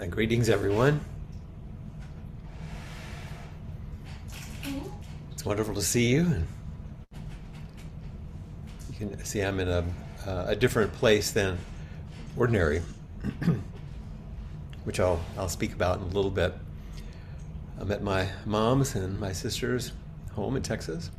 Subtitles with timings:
[0.00, 1.04] Uh, greetings, everyone.
[5.32, 6.20] It's wonderful to see you.
[6.20, 6.46] And
[8.88, 9.84] you can see I'm in a,
[10.26, 11.58] uh, a different place than
[12.38, 12.80] ordinary,
[14.84, 16.54] which I'll, I'll speak about in a little bit.
[17.78, 19.92] I'm at my mom's and my sister's
[20.32, 21.10] home in Texas.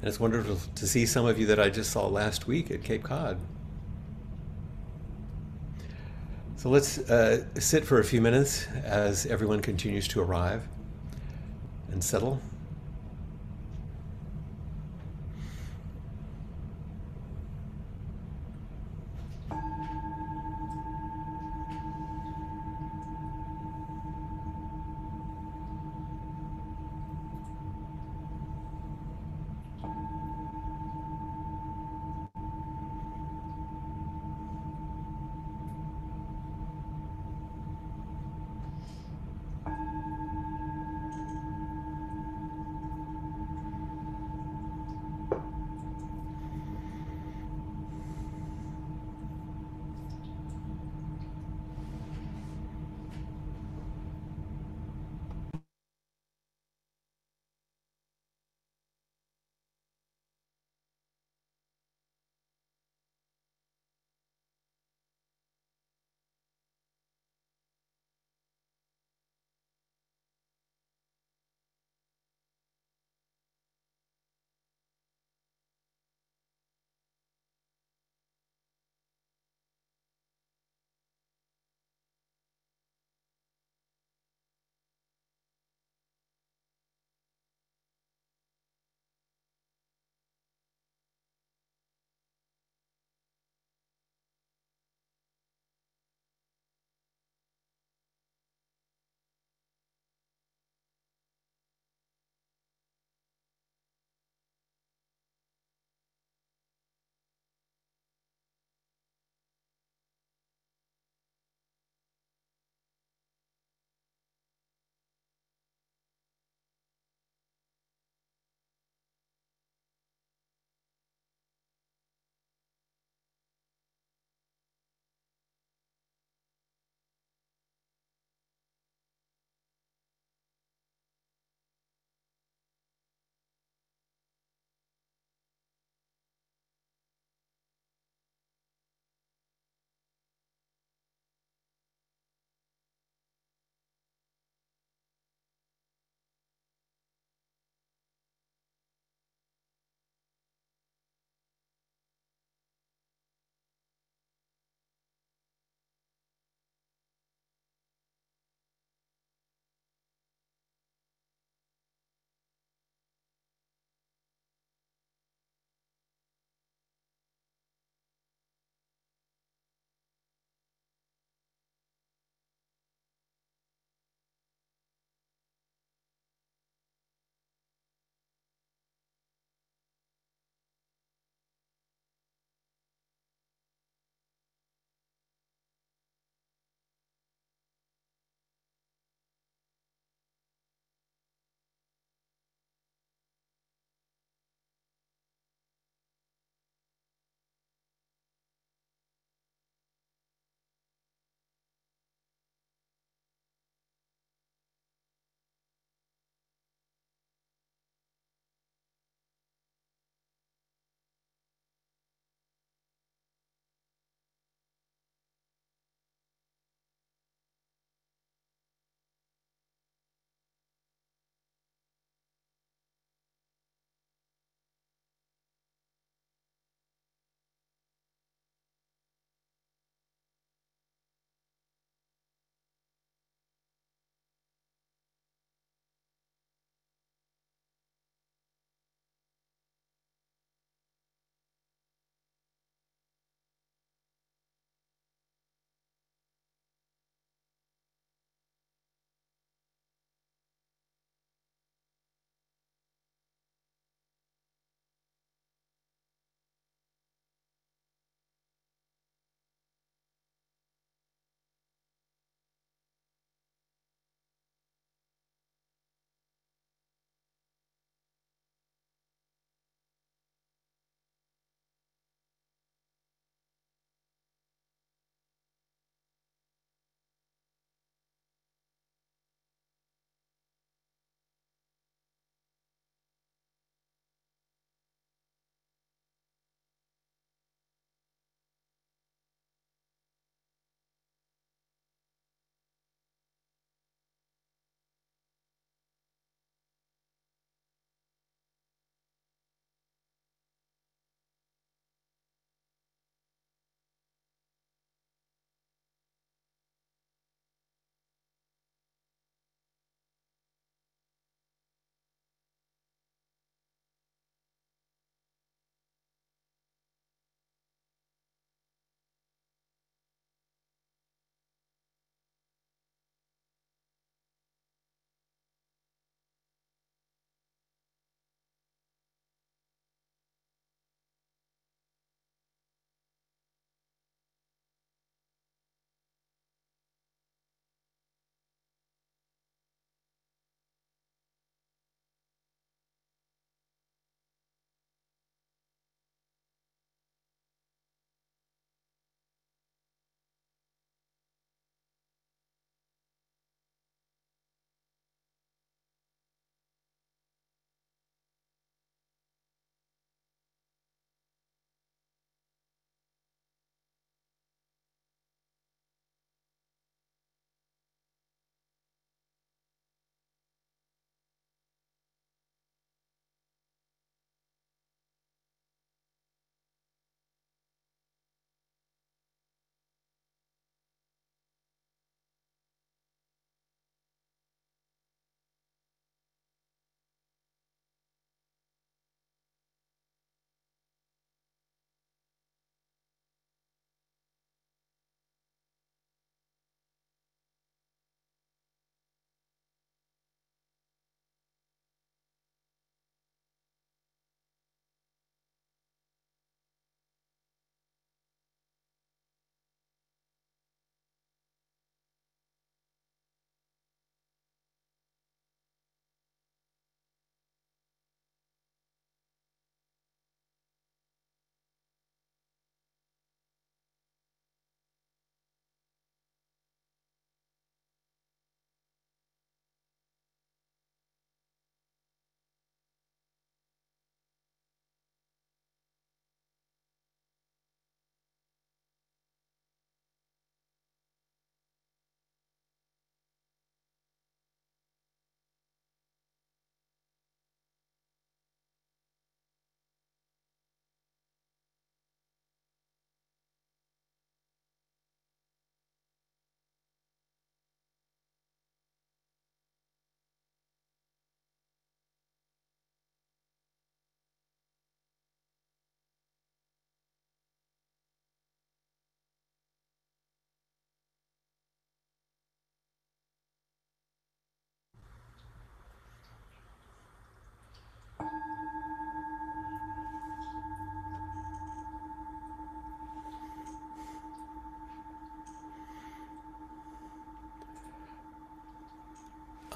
[0.00, 2.82] And it's wonderful to see some of you that I just saw last week at
[2.82, 3.38] Cape Cod.
[6.56, 10.66] So let's uh, sit for a few minutes as everyone continues to arrive
[11.90, 12.40] and settle.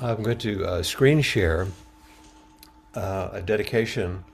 [0.01, 1.69] I'm going to uh, screen share
[2.97, 4.25] uh, a dedication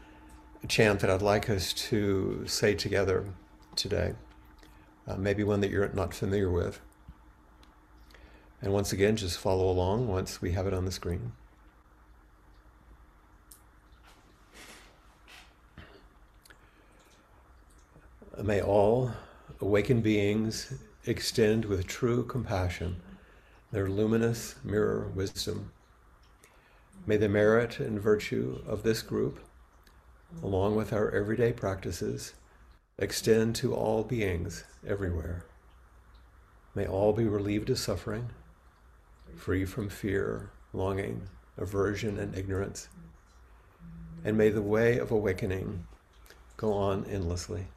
[0.69, 3.26] chant that I'd like us to say together
[3.76, 4.14] today.
[5.07, 6.81] Uh, maybe one that you're not familiar with.
[8.62, 11.33] And once again, just follow along once we have it on the screen.
[18.43, 19.12] May all
[19.61, 20.73] awakened beings
[21.05, 22.97] extend with true compassion
[23.73, 25.71] their luminous mirror wisdom.
[27.07, 29.39] May the merit and virtue of this group,
[30.43, 32.35] along with our everyday practices,
[32.99, 35.45] extend to all beings everywhere.
[36.75, 38.31] May all be relieved of suffering,
[39.37, 42.89] free from fear, longing, aversion, and ignorance.
[44.25, 45.87] And may the way of awakening
[46.57, 47.69] go on endlessly.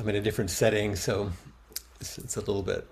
[0.00, 1.30] I'm in a different setting, so
[2.00, 2.86] it's, it's a little bit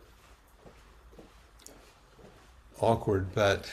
[2.81, 3.67] awkward, but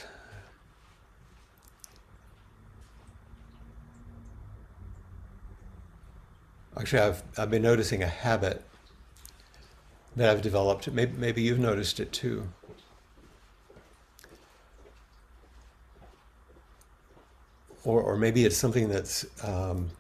[6.78, 8.64] actually, I've, I've been noticing a habit
[10.16, 10.90] that I've developed.
[10.90, 12.48] Maybe, maybe you've noticed it too.
[17.84, 19.92] Or, or maybe it's something that's um,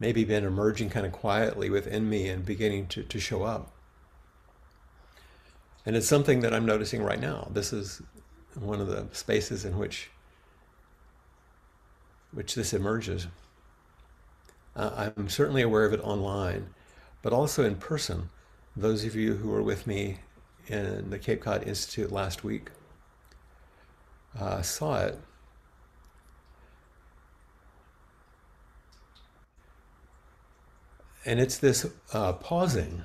[0.00, 3.70] maybe been emerging kind of quietly within me and beginning to, to show up.
[5.86, 7.48] And it's something that I'm noticing right now.
[7.52, 8.02] This is
[8.54, 10.10] one of the spaces in which
[12.32, 13.26] which this emerges.
[14.76, 16.68] Uh, I'm certainly aware of it online,
[17.22, 18.30] but also in person.
[18.76, 20.18] Those of you who were with me
[20.68, 22.70] in the Cape Cod Institute last week
[24.38, 25.18] uh, saw it
[31.24, 33.04] And it's this uh, pausing.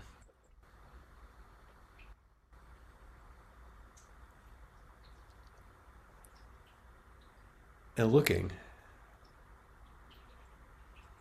[7.97, 8.51] And looking,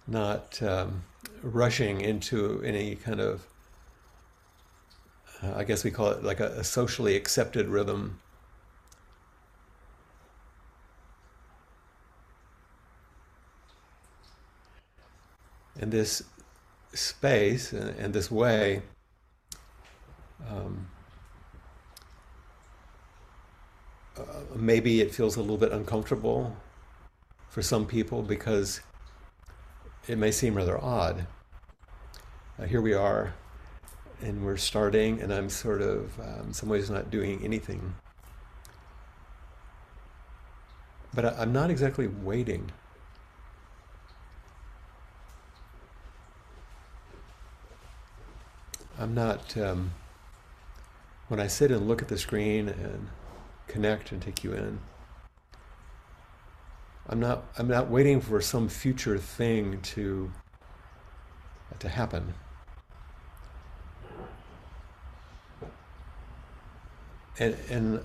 [0.08, 1.04] not um,
[1.40, 3.46] rushing into any kind of,
[5.40, 8.18] uh, I guess we call it like a, a socially accepted rhythm.
[15.80, 16.24] And this
[16.94, 18.82] space and, and this way,
[20.48, 20.88] um,
[24.16, 24.22] uh,
[24.54, 26.56] maybe it feels a little bit uncomfortable
[27.48, 28.80] for some people because
[30.06, 31.26] it may seem rather odd.
[32.58, 33.34] Uh, here we are,
[34.22, 37.94] and we're starting, and I'm sort of, um, in some ways, not doing anything.
[41.12, 42.70] But I, I'm not exactly waiting.
[49.04, 49.90] I'm not, um,
[51.28, 53.08] when I sit and look at the screen and
[53.66, 54.78] connect and take you in,
[57.10, 60.32] I'm not, I'm not waiting for some future thing to,
[61.80, 62.32] to happen.
[67.38, 68.02] And, and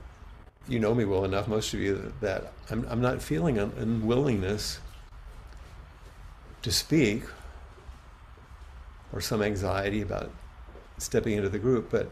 [0.67, 4.79] you know me well enough, most of you, that I'm, I'm not feeling an unwillingness
[6.61, 7.23] to speak
[9.13, 10.29] or some anxiety about
[10.99, 12.11] stepping into the group, but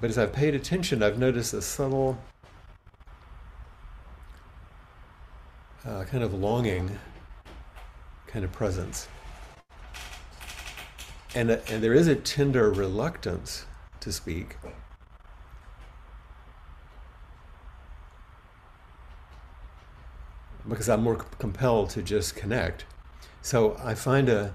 [0.00, 2.18] but as I've paid attention, I've noticed a subtle
[5.86, 6.98] uh, kind of longing
[8.26, 9.06] kind of presence.
[11.34, 13.64] And, and there is a tender reluctance
[14.00, 14.56] to speak.
[20.68, 22.86] Because I'm more compelled to just connect.
[23.40, 24.52] So I find a,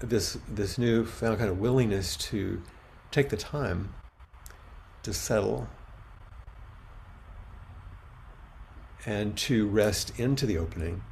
[0.00, 2.62] this this newfound kind of willingness to
[3.10, 3.92] take the time
[5.02, 5.68] to settle
[9.06, 11.02] and to rest into the opening.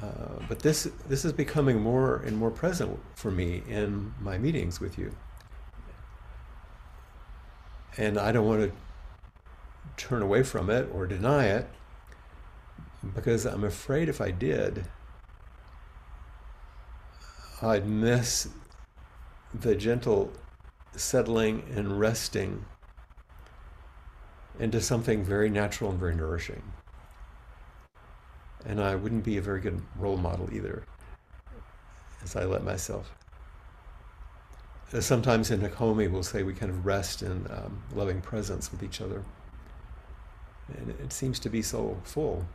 [0.00, 4.80] Um, but this this is becoming more and more present for me in my meetings
[4.80, 5.14] with you.
[7.96, 8.72] And I don't want to
[9.96, 11.68] turn away from it or deny it
[13.14, 14.84] because I'm afraid if I did,
[17.62, 18.48] I'd miss
[19.54, 20.30] the gentle
[20.94, 22.64] settling and resting
[24.58, 26.62] into something very natural and very nourishing.
[28.66, 30.84] And I wouldn't be a very good role model either,
[32.22, 33.12] as I let myself.
[35.00, 39.00] Sometimes in Hakomi, we'll say we kind of rest in um, loving presence with each
[39.00, 39.22] other.
[40.76, 42.46] And it seems to be so full.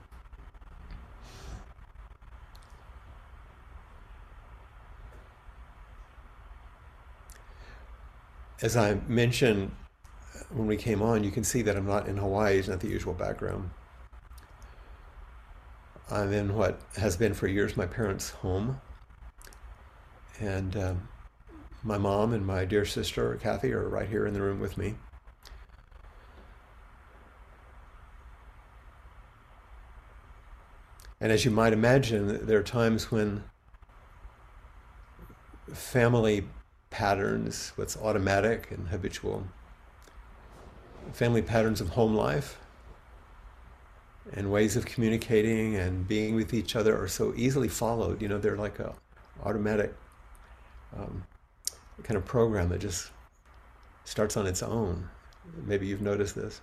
[8.64, 9.72] As I mentioned
[10.50, 12.88] when we came on, you can see that I'm not in Hawaii, it's not the
[12.88, 13.70] usual background.
[16.10, 18.80] I'm in what has been for years my parents' home.
[20.40, 21.10] And um,
[21.84, 24.96] my mom and my dear sister, Kathy, are right here in the room with me.
[31.20, 33.44] And as you might imagine, there are times when
[35.74, 36.46] family
[36.94, 39.48] patterns, what's automatic and habitual,
[41.12, 42.60] family patterns of home life
[44.34, 48.22] and ways of communicating and being with each other are so easily followed.
[48.22, 48.94] You know, they're like a
[49.44, 49.94] automatic
[50.96, 51.24] um,
[52.04, 53.10] kind of program that just
[54.06, 55.10] starts on its own.
[55.66, 56.62] Maybe you've noticed this.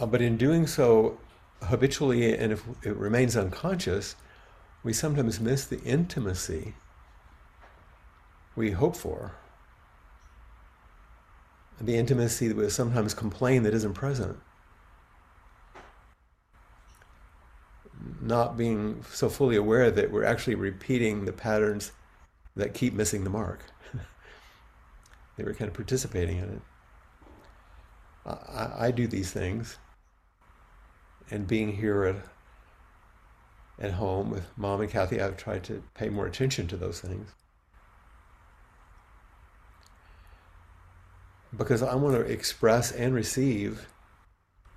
[0.00, 1.18] Uh, but in doing so
[1.62, 4.16] habitually, and if it remains unconscious,
[4.82, 6.74] we sometimes miss the intimacy
[8.58, 9.32] we hope for.
[11.80, 14.36] The intimacy that we sometimes complain that isn't present.
[18.20, 21.92] Not being so fully aware that we're actually repeating the patterns
[22.56, 23.60] that keep missing the mark.
[25.36, 26.62] they were kind of participating in it.
[28.26, 29.78] I, I do these things
[31.30, 32.16] and being here at
[33.80, 37.30] at home with mom and Kathy, I've tried to pay more attention to those things.
[41.56, 43.86] Because I want to express and receive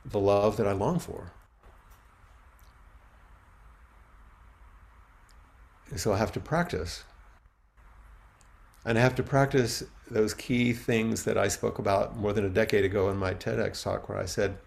[0.06, 1.32] the love that I long for.
[5.96, 7.04] So I have to practice.
[8.86, 12.50] And I have to practice those key things that I spoke about more than a
[12.50, 14.58] decade ago in my TEDx talk, where I said,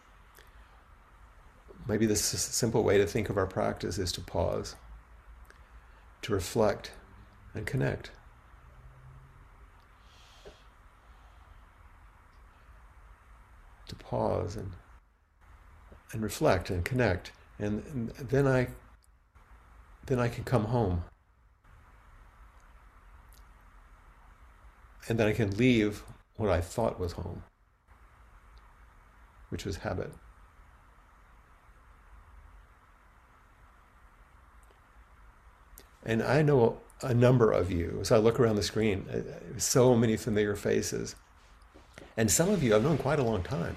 [1.86, 4.74] Maybe the simple way to think of our practice is to pause,
[6.22, 6.92] to reflect,
[7.52, 8.10] and connect.
[13.88, 14.72] To pause and
[16.12, 18.68] and reflect and connect, and, and then I
[20.06, 21.04] then I can come home,
[25.08, 26.02] and then I can leave
[26.36, 27.42] what I thought was home,
[29.50, 30.12] which was habit.
[36.04, 37.98] And I know a number of you.
[38.00, 41.14] As I look around the screen, uh, so many familiar faces.
[42.16, 43.76] And some of you I've known quite a long time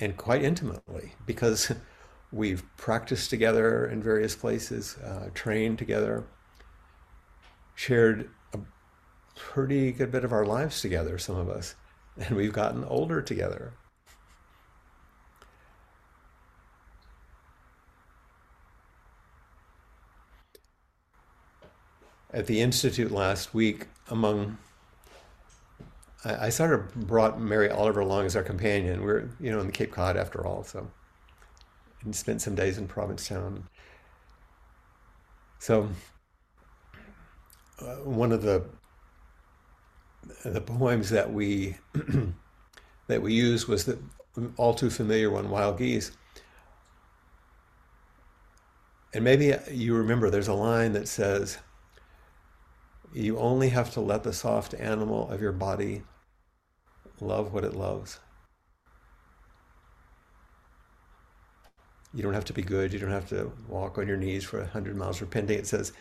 [0.00, 1.72] and quite intimately because
[2.32, 6.24] we've practiced together in various places, uh, trained together,
[7.74, 8.58] shared a
[9.36, 11.74] pretty good bit of our lives together, some of us,
[12.16, 13.72] and we've gotten older together.
[22.32, 24.58] At the institute last week among
[26.24, 29.02] I, I sort of brought Mary Oliver along as our companion.
[29.02, 30.90] We're you know in the Cape Cod after all, so
[32.02, 33.64] and spent some days in Provincetown.
[35.58, 35.88] So
[37.80, 38.64] uh, one of the
[40.44, 41.76] the poems that we
[43.06, 43.98] that we used was the
[44.56, 46.12] all too familiar one, Wild Geese.
[49.12, 51.58] And maybe you remember there's a line that says,
[53.12, 56.02] you only have to let the soft animal of your body
[57.20, 58.20] love what it loves.
[62.12, 62.92] You don't have to be good.
[62.92, 65.58] You don't have to walk on your knees for a hundred miles repenting.
[65.58, 65.92] It says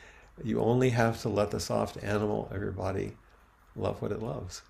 [0.43, 3.13] you only have to let the soft animal of your body
[3.76, 4.62] love what it loves.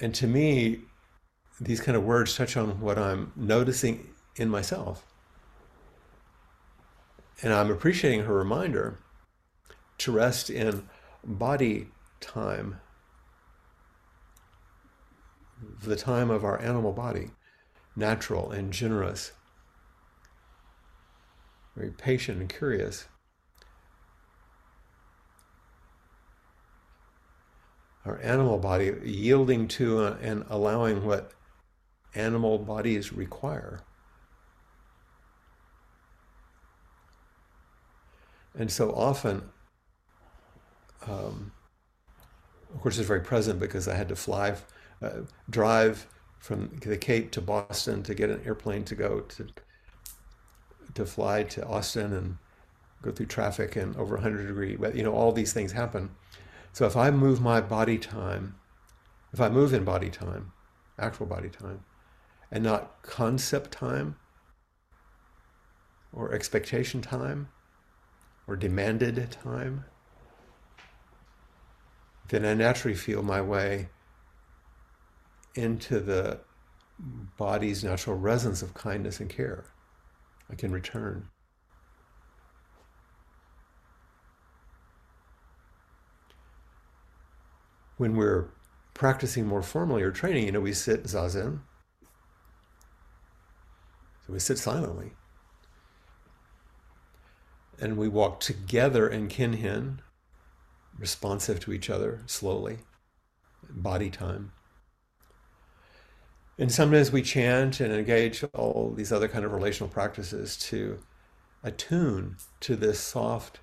[0.00, 0.80] And to me,
[1.60, 5.04] these kind of words touch on what I'm noticing in myself.
[7.42, 8.98] And I'm appreciating her reminder
[9.98, 10.88] to rest in
[11.24, 11.88] body
[12.20, 12.80] time.
[15.82, 17.30] the time of our animal body,
[17.96, 19.32] natural and generous,
[21.76, 23.06] very patient and curious.
[28.04, 31.32] Our animal body yielding to and allowing what
[32.14, 33.82] animal bodies require.
[38.54, 39.42] And so often,
[41.06, 41.52] um,
[42.74, 44.56] of course, it's very present because I had to fly,
[45.02, 46.06] uh, drive
[46.38, 49.46] from the Cape to Boston to get an airplane to go to
[50.94, 52.36] to fly to Austin and
[53.00, 54.76] go through traffic and over 100 degree.
[54.76, 56.10] But you know, all these things happen.
[56.72, 58.56] So if I move my body time,
[59.32, 60.52] if I move in body time,
[60.98, 61.84] actual body time,
[62.50, 64.16] and not concept time
[66.12, 67.48] or expectation time
[68.46, 69.84] or demanded time,
[72.28, 73.88] then I naturally feel my way
[75.54, 76.40] into the
[77.36, 79.64] body's natural resonance of kindness and care.
[80.50, 81.28] I can return.
[87.96, 88.48] When we're
[88.94, 91.60] practicing more formally or training, you know, we sit zazen.
[94.26, 95.12] So we sit silently.
[97.82, 99.98] And we walk together in kinhin,
[100.96, 102.78] responsive to each other, slowly,
[103.68, 104.52] body time.
[106.56, 111.00] And sometimes we chant and engage all these other kind of relational practices to
[111.64, 113.58] attune to this soft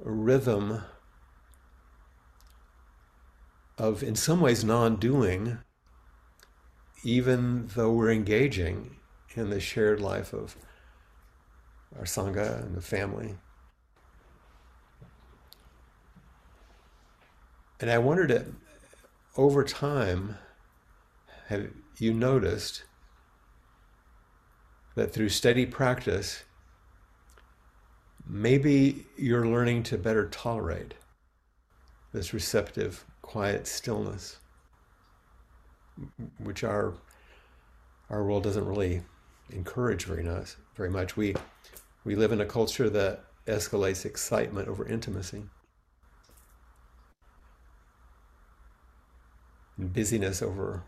[0.00, 0.82] rhythm
[3.78, 5.58] of, in some ways, non doing,
[7.04, 8.96] even though we're engaging
[9.36, 10.56] in the shared life of
[11.96, 13.36] our Sangha and the family.
[17.84, 18.46] And I wondered that
[19.36, 20.38] over time,
[21.48, 21.68] have
[21.98, 22.82] you noticed
[24.94, 26.44] that through steady practice,
[28.26, 30.94] maybe you're learning to better tolerate
[32.14, 34.38] this receptive, quiet stillness,
[36.38, 36.94] which our
[38.08, 39.02] our world doesn't really
[39.50, 41.18] encourage very nice, very much.
[41.18, 41.34] We
[42.02, 45.42] we live in a culture that escalates excitement over intimacy.
[49.78, 50.84] Busyness over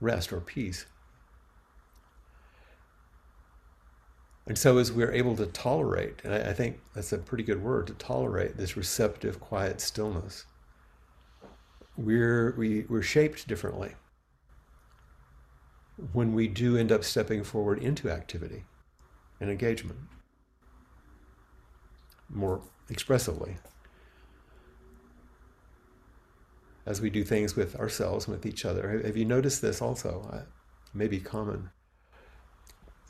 [0.00, 0.86] rest or peace.
[4.46, 7.62] And so, as we're able to tolerate, and I, I, think that's a pretty good
[7.62, 10.46] word to tolerate this receptive, quiet stillness,
[11.96, 13.94] we're, we, we're shaped differently
[16.12, 18.64] when we do end up stepping forward into activity
[19.40, 19.98] and engagement
[22.28, 23.56] more expressively
[26.90, 29.00] as we do things with ourselves and with each other.
[29.04, 30.28] Have you noticed this also?
[30.32, 30.42] Uh,
[30.92, 31.70] maybe common.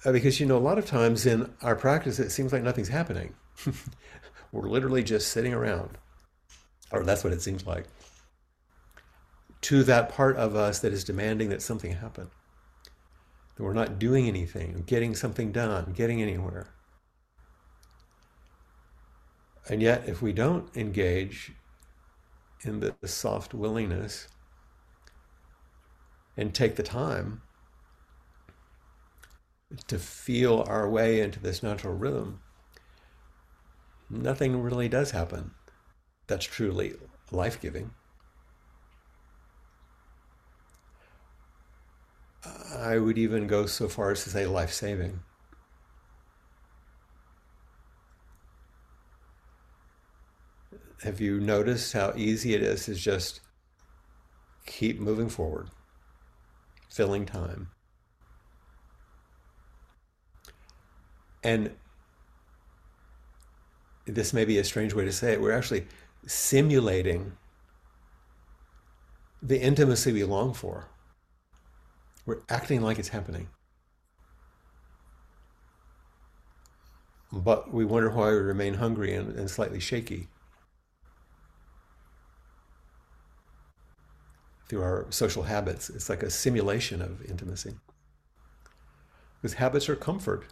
[0.04, 2.88] Uh, because, you know, a lot of times in our practice, it seems like nothing's
[2.88, 3.34] happening.
[4.52, 5.96] We're literally just sitting around,
[6.92, 7.86] or that's what it seems like,
[9.62, 12.30] to that part of us that is demanding that something happen.
[13.58, 16.68] We're not doing anything, getting something done, getting anywhere.
[19.68, 21.52] And yet, if we don't engage
[22.62, 24.28] in the, soft willingness
[26.36, 27.42] and take the time
[29.86, 32.40] to feel our way into this natural rhythm,
[34.08, 35.52] nothing really does happen
[36.26, 36.94] that's truly
[37.30, 37.90] life giving.
[42.74, 45.20] I would even go so far as to say life saving.
[51.02, 53.40] Have you noticed how easy it is to just
[54.66, 55.68] keep moving forward,
[56.88, 57.70] filling time?
[61.42, 61.74] And
[64.06, 65.86] this may be a strange way to say it, we're actually
[66.26, 67.32] simulating
[69.42, 70.88] the intimacy we long for.
[72.26, 73.48] We're acting like it's happening.
[77.32, 80.28] But we wonder why we remain hungry and, and slightly shaky.
[84.70, 85.90] Through our social habits.
[85.90, 87.74] It's like a simulation of intimacy.
[89.42, 90.46] Because habits are comfort,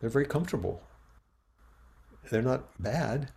[0.00, 0.82] they're very comfortable.
[2.28, 3.30] They're not bad,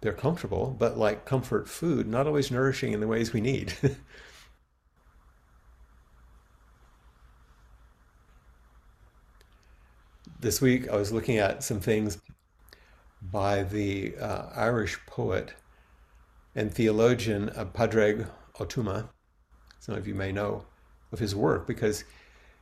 [0.00, 3.72] they're comfortable, but like comfort food, not always nourishing in the ways we need.
[10.40, 12.18] this week I was looking at some things
[13.22, 15.54] by the uh, Irish poet
[16.56, 18.26] and theologian uh, Padraig
[18.58, 19.10] Ó Tuama
[19.80, 20.64] some of you may know
[21.10, 22.04] of his work because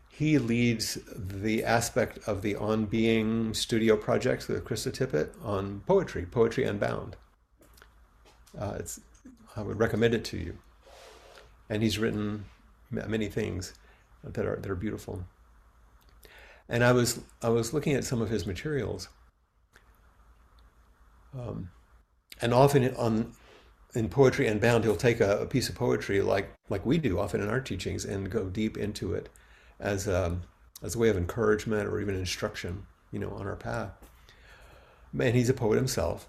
[0.09, 6.25] he leads the aspect of the On Being studio projects with Krista Tippett on poetry,
[6.25, 7.17] Poetry Unbound.
[8.59, 9.01] Uh, it's,
[9.55, 10.59] I would recommend it to you.
[11.69, 12.47] And he's written
[12.91, 13.75] many things
[14.25, 15.25] that are that are beautiful.
[16.69, 19.09] And I was I was looking at some of his materials,
[21.39, 21.71] um,
[22.41, 23.33] and often on
[23.95, 27.41] in poetry unbound he'll take a, a, piece of poetry like like we do often
[27.41, 29.29] in our teachings and go deep into it
[29.81, 30.43] as a, um,
[30.83, 33.93] as a way of encouragement or even instruction you know on our path.
[35.19, 36.29] And he's a poet himself.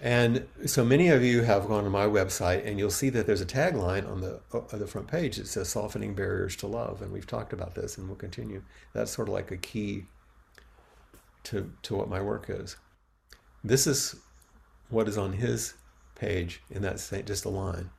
[0.00, 3.40] And so many of you have gone to my website and you'll see that there's
[3.40, 7.02] a tagline on the on the front page that says softening barriers to love.
[7.02, 8.62] And we've talked about this and we'll continue.
[8.92, 10.04] That's sort of like a key
[11.44, 12.76] to to what my work is.
[13.64, 14.14] This is
[14.88, 15.74] what is on his
[16.18, 17.90] page in that same, just a line.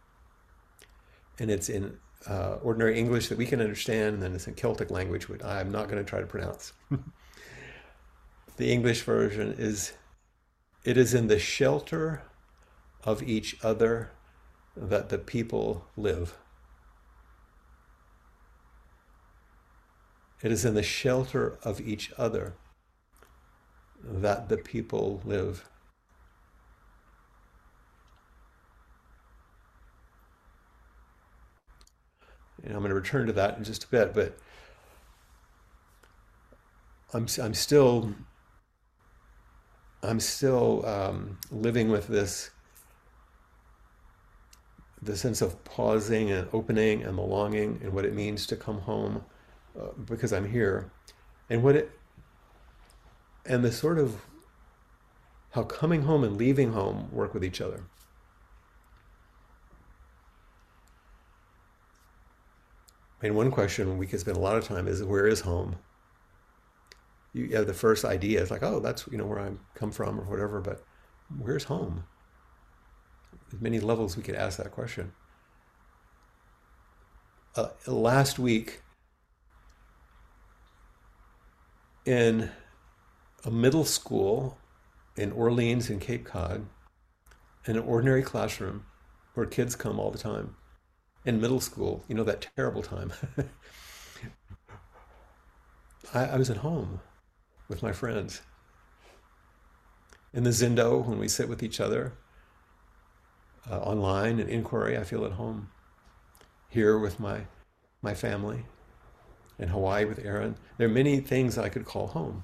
[1.39, 4.91] And it's in uh, ordinary English that we can understand, and then it's in Celtic
[4.91, 6.73] language, which I'm not going to try to pronounce.
[8.58, 9.93] the English version is
[10.84, 12.23] it is in the shelter
[13.03, 14.12] of each other
[14.75, 16.38] that the people live.
[20.41, 22.55] It is in the shelter of each other
[24.01, 25.67] that the people live.
[32.63, 34.38] And I'm going to return to that in just a bit, but
[37.13, 38.13] I'm, I'm still
[40.02, 42.52] I'm still um, living with this
[45.02, 49.24] the sense of pausing and opening and belonging and what it means to come home
[49.80, 50.91] uh, because I'm here
[51.50, 51.91] and what it
[53.45, 54.22] and the sort of
[55.52, 57.84] how coming home and leaving home work with each other.
[63.21, 65.75] I mean, one question we could spend a lot of time is where is home?
[67.34, 70.19] You have the first idea, it's like, oh, that's you know where I come from
[70.19, 70.84] or whatever, but
[71.38, 72.05] where's home?
[73.49, 75.12] There's many levels we could ask that question.
[77.55, 78.82] Uh, last week,
[82.05, 82.49] in
[83.43, 84.58] a middle school
[85.17, 86.65] in Orleans in Cape Cod,
[87.65, 88.86] in an ordinary classroom
[89.34, 90.55] where kids come all the time
[91.25, 93.12] in middle school, you know, that terrible time.
[96.13, 97.01] I, I, was at home
[97.67, 98.41] with my friends.
[100.34, 102.13] In the Zendo, when we sit with each other
[103.69, 105.69] uh, online and inquiry, I feel at home.
[106.69, 107.41] Here with my,
[108.01, 108.65] my family,
[109.60, 110.55] in Hawaii with Aaron.
[110.77, 112.43] There are many things I could call home.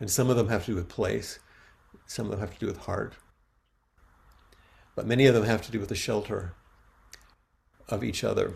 [0.00, 1.38] And some of them have to do with place,
[2.06, 3.14] some of them have to do with heart,
[4.94, 6.54] but many of them have to do with the shelter
[7.88, 8.54] of each other.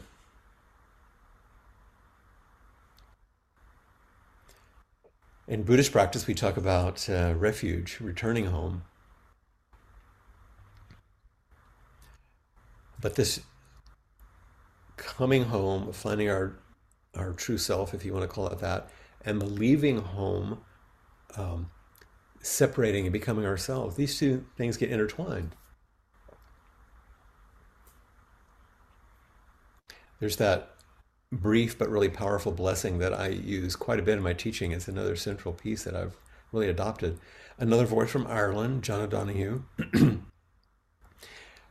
[5.48, 8.82] In Buddhist practice, we talk about uh, refuge, returning home.
[13.00, 13.40] But this
[14.96, 16.58] coming home, finding our
[17.14, 18.90] our true self, if you want to call it that,
[19.24, 20.58] and the leaving home,
[21.36, 21.70] um,
[22.40, 23.96] separating and becoming ourselves.
[23.96, 25.54] These two things get intertwined.
[30.18, 30.70] There's that
[31.32, 34.72] brief but really powerful blessing that I use quite a bit in my teaching.
[34.72, 36.16] It's another central piece that I've
[36.52, 37.18] really adopted.
[37.58, 39.62] Another voice from Ireland, John O'Donohue.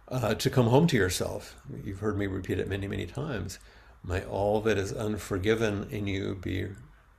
[0.08, 1.56] uh, to come home to yourself.
[1.84, 3.60] You've heard me repeat it many, many times.
[4.04, 6.68] May all that is unforgiven in you be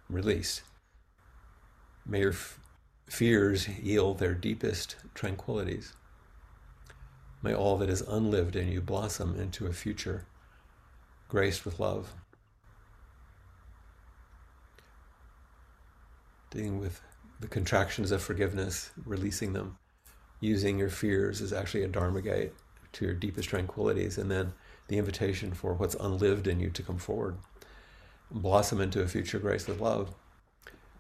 [0.09, 0.63] released.
[2.05, 2.61] May your f-
[3.09, 5.95] fears yield their deepest tranquilities.
[7.43, 10.27] May all that is unlived in you blossom into a future
[11.29, 12.15] graced with love.
[16.51, 17.01] Dealing with
[17.41, 19.79] the contractions of forgiveness, releasing them,
[20.41, 22.53] using your fears is actually a Dharma gate
[22.93, 24.53] to your deepest tranquilities, and then
[24.89, 27.37] the invitation for what's unlived in you to come forward,
[28.31, 30.15] blossom into a future grace with love,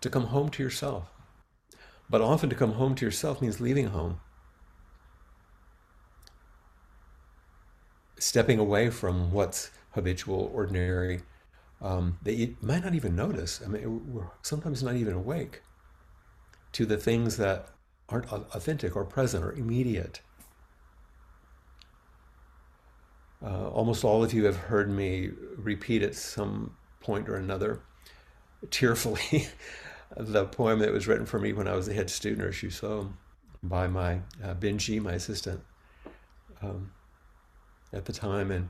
[0.00, 1.10] to come home to yourself.
[2.10, 4.20] But often to come home to yourself means leaving home.
[8.18, 11.22] Stepping away from what's habitual, ordinary,
[11.82, 13.61] um, that you might not even notice.
[13.64, 15.62] I mean, we're sometimes not even awake
[16.72, 17.70] to the things that
[18.09, 20.20] aren't authentic or present or immediate.
[23.44, 27.80] Uh, almost all of you have heard me repeat at some point or another,
[28.70, 29.48] tearfully,
[30.16, 33.12] the poem that was written for me when I was a head student or Shuso
[33.62, 35.61] by my uh, Benji, my assistant
[36.62, 36.92] um,
[37.92, 38.50] at the time.
[38.50, 38.68] And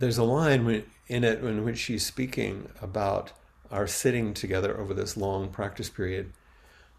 [0.00, 3.32] there's a line in it in which she's speaking about
[3.70, 6.32] our sitting together over this long practice period,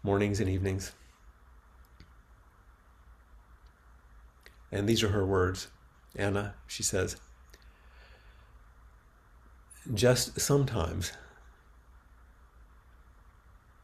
[0.04, 0.92] mornings and evenings.
[4.70, 5.66] And these are her words.
[6.14, 7.16] Anna, she says,
[9.92, 11.12] just sometimes,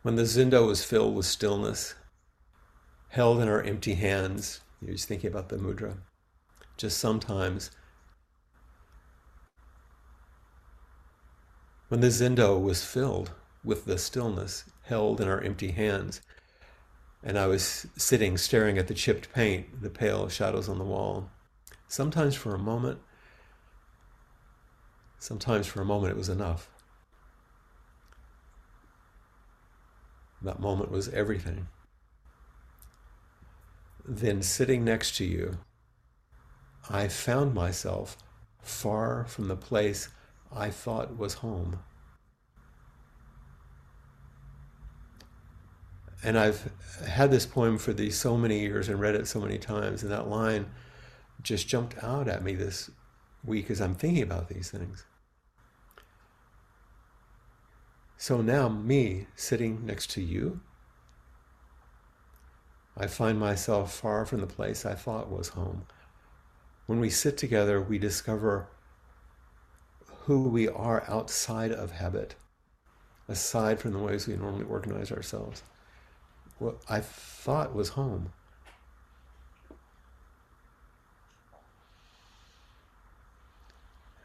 [0.03, 1.97] when the zendo was filled with stillness,
[3.09, 5.97] held in our empty hands, you're just thinking about the mudra,
[6.77, 7.73] just sometimes,
[11.89, 13.33] when the zendo was filled
[13.65, 16.21] with the stillness held in our empty hands,
[17.23, 21.31] and I was sitting staring at the chipped paint, the pale shadows on the wall.
[21.89, 23.01] Sometimes for a moment,
[25.19, 26.71] sometimes for a moment it was enough.
[30.41, 31.69] That moment was everything.
[34.05, 35.59] Then sitting next to you,
[36.89, 38.17] I found myself
[38.63, 40.09] far from the place
[40.55, 41.81] I thought was home.
[46.23, 46.71] and I've
[47.07, 50.11] had this poem for these so many years and read it so many times, and
[50.11, 50.67] that line
[51.43, 52.91] just jumped out at me this
[53.45, 55.05] week as I'm thinking about these things.
[58.17, 60.61] So now, me sitting next to you,
[62.97, 65.87] I find myself far from the place I thought was home.
[66.87, 68.69] When we sit together, we discover
[70.29, 72.35] who we are outside of habit,
[73.29, 75.63] aside from the ways we normally organize ourselves
[76.59, 78.31] what I thought was home.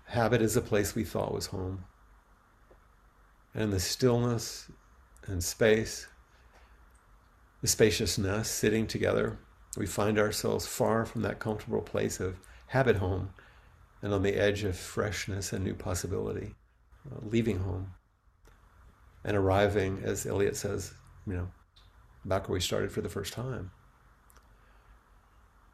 [0.07, 1.85] Habit is a place we thought was home.
[3.55, 4.69] And the stillness
[5.25, 6.07] and space,
[7.61, 9.37] the spaciousness, sitting together,
[9.77, 12.35] we find ourselves far from that comfortable place of
[12.67, 13.29] habit home
[14.03, 16.53] and on the edge of freshness and new possibility,
[17.09, 17.93] uh, leaving home
[19.23, 20.93] and arriving, as Eliot says,
[21.25, 21.47] you know,
[22.25, 23.71] back where we started for the first time.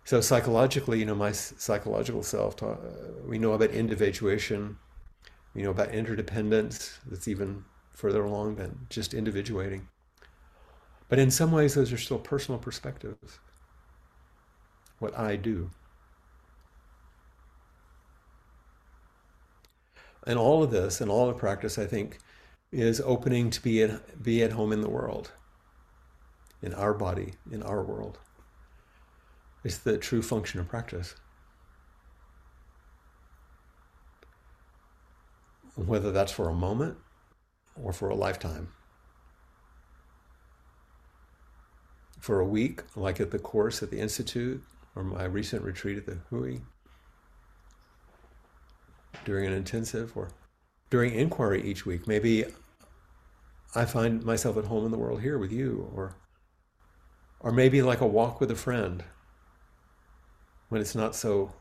[0.05, 2.75] So psychologically, you know, my psychological self, uh,
[3.25, 4.77] we know about individuation,
[5.53, 6.99] we know about interdependence.
[7.07, 9.87] That's even further along than just individuating.
[11.09, 13.39] But in some ways, those are still personal perspectives.
[14.99, 15.71] What I do.
[20.27, 22.19] And all of this and all the practice, I think,
[22.71, 25.31] is opening to be at, be at home in the world
[26.61, 28.19] in our body, in our world.
[29.63, 31.15] It's the true function of practice.
[35.75, 36.97] Whether that's for a moment
[37.81, 38.69] or for a lifetime.
[42.19, 44.61] For a week, like at the course at the Institute
[44.95, 46.57] or my recent retreat at the Hui,
[49.25, 50.29] during an intensive or
[50.89, 52.07] during inquiry each week.
[52.07, 52.45] Maybe
[53.75, 56.15] I find myself at home in the world here with you, or
[57.39, 59.03] or maybe like a walk with a friend
[60.69, 61.53] when it's not so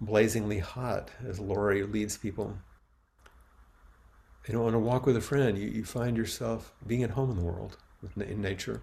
[0.00, 2.56] blazingly hot as Laurie leads people.
[4.46, 7.30] You know, on a walk with a friend, you, you find yourself being at home
[7.30, 7.76] in the world,
[8.16, 8.82] in nature,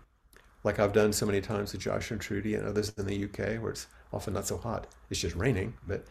[0.64, 3.62] like I've done so many times with Josh and Trudy and others in the UK,
[3.62, 4.88] where it's often not so hot.
[5.10, 6.06] It's just raining, but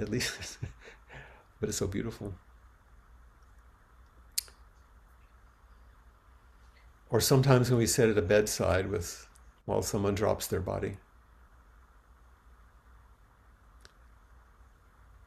[0.00, 0.58] at least,
[1.60, 2.34] but it's so beautiful.
[7.10, 9.28] Or sometimes when we sit at a bedside with
[9.64, 10.96] while someone drops their body.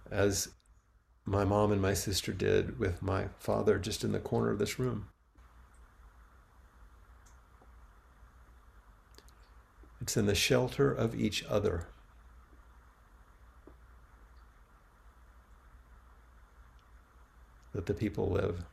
[0.10, 0.50] As
[1.26, 4.78] my mom and my sister did with my father just in the corner of this
[4.80, 5.08] room.
[10.02, 11.88] It's in the shelter of each other.
[17.74, 18.66] That the people live.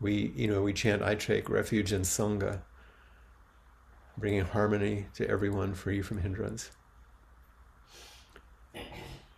[0.00, 2.62] We, you know, we chant, I take refuge in Sangha
[4.16, 6.70] bringing harmony to everyone free from hindrance.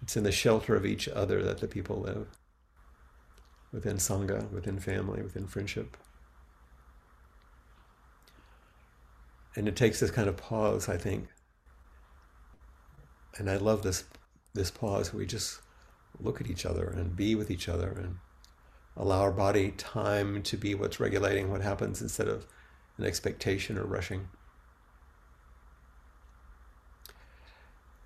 [0.03, 2.27] It's in the shelter of each other that the people live
[3.73, 5.97] within Sangha, within family, within friendship.
[9.55, 11.29] And it takes this kind of pause, I think.
[13.37, 14.05] And I love this
[14.55, 15.61] this pause we just
[16.21, 18.17] look at each other and be with each other and
[18.97, 22.47] allow our body time to be what's regulating what happens instead of
[22.99, 24.29] an expectation or rushing.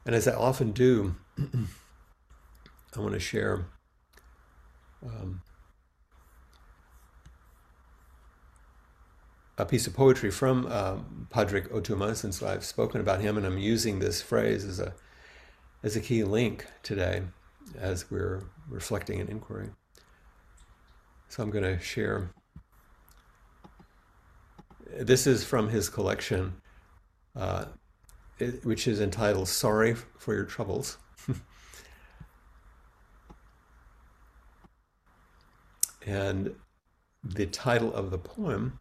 [0.05, 1.17] And as I often do,
[2.97, 3.67] I want to share
[5.05, 5.43] um,
[9.59, 10.97] a piece of poetry from uh,
[11.31, 14.95] Pádraig Ó Tuama, since I've spoken about him, and I'm using this phrase as a
[15.83, 17.23] as a key link today.
[17.79, 19.71] As we're reflecting an inquiry.
[21.29, 22.31] So I'm going to share.
[24.99, 26.55] This is from his collection,
[27.35, 27.65] uh,
[28.39, 30.99] it, which is entitled Sorry for Your Troubles.
[36.07, 36.55] and
[37.25, 38.79] the title of the poem,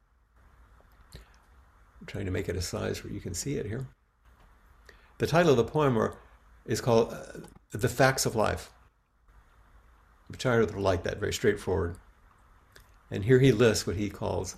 [1.99, 3.87] I'm trying to make it a size where you can see it here.
[5.17, 6.15] The title of the poem are,
[6.65, 7.39] is called uh,
[7.71, 8.71] The Facts of Life,
[10.45, 11.95] I rather like that, very straightforward.
[13.11, 14.57] And here he lists what he calls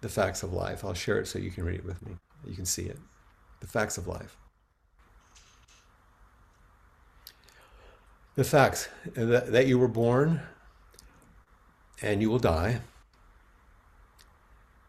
[0.00, 0.84] the facts of life.
[0.84, 2.16] I'll share it so you can read it with me.
[2.46, 2.98] You can see it.
[3.60, 4.36] The facts of life.
[8.36, 10.42] The facts that, that you were born
[12.00, 12.80] and you will die,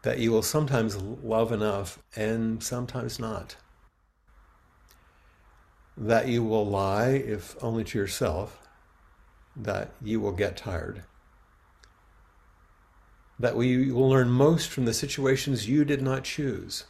[0.02, 3.56] that you will sometimes love enough and sometimes not,
[5.96, 8.69] that you will lie, if only to yourself,
[9.64, 11.02] that you will get tired,
[13.38, 16.84] that we will learn most from the situations you did not choose,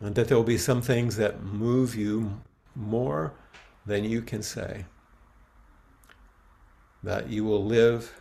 [0.00, 2.40] and that there will be some things that move you
[2.74, 3.32] more
[3.86, 4.84] than you can say.
[7.02, 8.20] That you will live,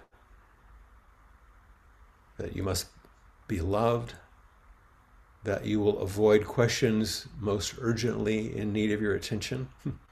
[2.37, 2.87] that you must
[3.47, 4.13] be loved,
[5.43, 9.69] that you will avoid questions most urgently in need of your attention,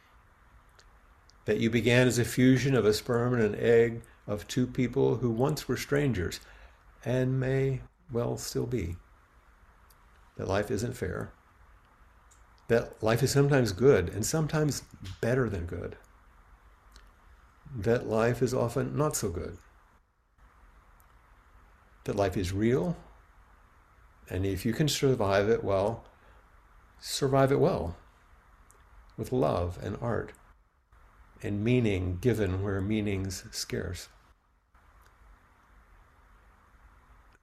[1.45, 5.17] that you began as a fusion of a sperm and an egg of two people
[5.17, 6.39] who once were strangers
[7.03, 7.81] and may
[8.11, 8.95] well still be,
[10.37, 11.31] that life isn't fair,
[12.69, 14.83] that life is sometimes good and sometimes
[15.19, 15.97] better than good.
[17.75, 19.57] That life is often not so good.
[22.05, 22.95] That life is real,
[24.29, 26.05] and if you can survive it well,
[26.99, 27.97] survive it well
[29.17, 30.33] with love and art
[31.43, 34.07] and meaning given where meaning's scarce.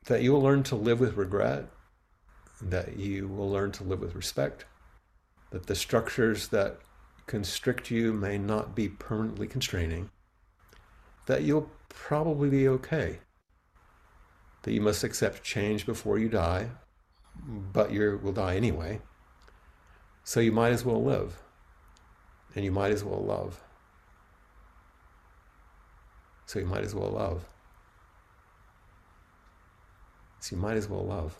[0.06, 1.66] That you will learn to live with regret,
[2.62, 4.64] that you will learn to live with respect,
[5.50, 6.78] that the structures that
[7.26, 10.10] constrict you may not be permanently constraining,
[11.26, 13.20] that you'll probably be okay.
[14.62, 16.70] That you must accept change before you die,
[17.46, 19.00] but you will die anyway.
[20.24, 21.40] So you might as well live,
[22.54, 23.62] and you might as well love.
[26.50, 27.44] So you might as well love.
[30.40, 31.38] So you might as well love.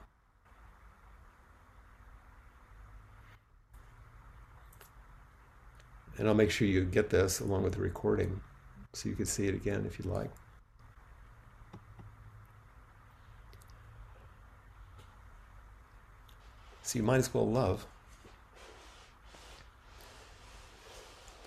[6.17, 8.41] And I'll make sure you get this along with the recording
[8.93, 10.31] so you can see it again if you'd like.
[16.83, 17.85] So you might as well love.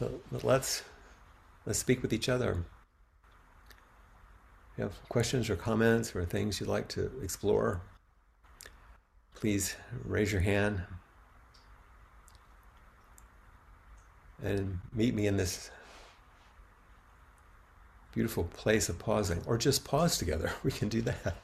[0.01, 0.84] But, but let's
[1.66, 2.66] let's speak with each other.
[4.78, 7.82] You have questions or comments or things you'd like to explore,
[9.36, 10.82] please raise your hand
[14.43, 15.69] and meet me in this
[18.13, 20.51] beautiful place of pausing, or just pause together.
[20.63, 21.38] We can do that.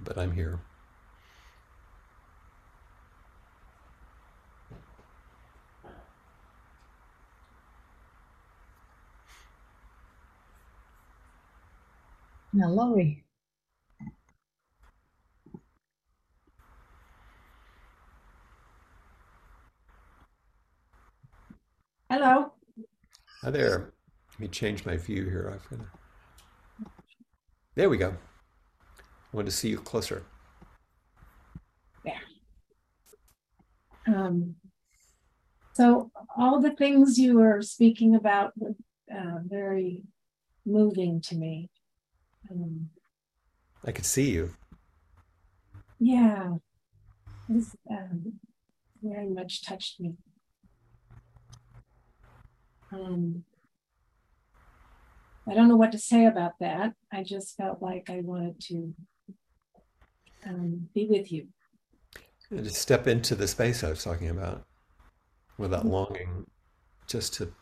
[0.00, 0.60] But I'm here.
[12.58, 13.22] Now, Laurie.
[22.10, 22.54] Hello.
[23.42, 23.92] Hi there.
[24.32, 25.54] Let me change my view here.
[25.54, 25.86] I've got.
[27.76, 28.08] There we go.
[28.98, 30.24] I want to see you closer.
[32.04, 32.20] There.
[34.08, 34.56] Um,
[35.74, 38.74] so all the things you were speaking about were
[39.16, 40.02] uh, very
[40.66, 41.70] moving to me.
[42.50, 42.90] Um,
[43.84, 44.54] I could see you.
[46.00, 46.54] Yeah,
[47.48, 48.34] this um,
[49.02, 50.14] very much touched me.
[52.92, 53.44] Um,
[55.48, 56.94] I don't know what to say about that.
[57.12, 58.94] I just felt like I wanted to
[60.46, 61.48] um, be with you.
[62.50, 64.64] And just step into the space I was talking about
[65.58, 66.46] with that longing
[67.06, 67.52] just to.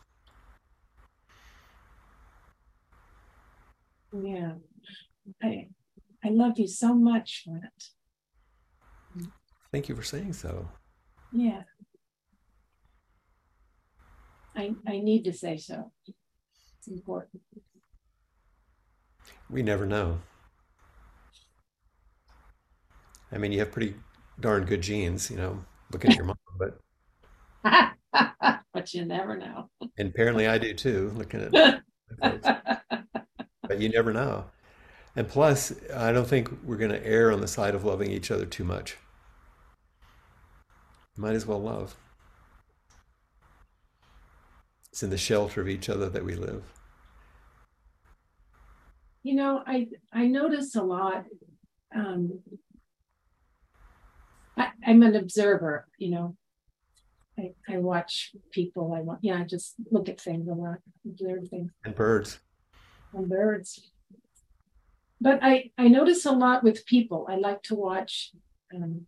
[4.13, 4.53] Yeah.
[5.41, 5.67] I
[6.23, 9.29] I love you so much, Flint.
[9.71, 10.67] Thank you for saying so.
[11.31, 11.63] Yeah.
[14.55, 15.91] I, I need to say so.
[16.07, 17.43] It's important.
[19.49, 20.19] We never know.
[23.31, 23.95] I mean, you have pretty
[24.39, 25.63] darn good genes, you know.
[25.91, 26.79] looking at your mom, but
[28.73, 29.69] but you never know.
[29.97, 31.83] and apparently I do too, looking at.
[33.67, 34.45] But you never know.
[35.17, 38.29] And plus, I don't think we're going to err on the side of loving each
[38.29, 38.97] other too much.
[41.17, 41.95] Might as well love.
[44.91, 46.63] It's in the shelter of each other that we live.
[49.23, 51.25] you know, I I notice a lot.
[51.93, 52.39] Um,
[54.55, 56.35] I, I'm an observer, you know.
[57.39, 58.93] I, I watch people.
[58.95, 62.39] I want, yeah, I just look at things a lot, observe things And birds.
[63.13, 63.91] and birds.
[65.19, 67.27] But I I notice a lot with people.
[67.29, 68.31] I like to watch.
[68.73, 69.07] Um,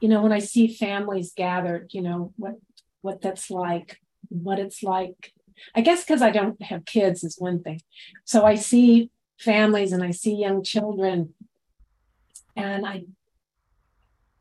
[0.00, 2.56] you know, when I see families gathered, you know what
[3.00, 3.98] what that's like,
[4.28, 5.32] what it's like.
[5.74, 7.80] I guess because I don't have kids is one thing.
[8.24, 11.34] So I see families and I see young children,
[12.56, 13.04] and I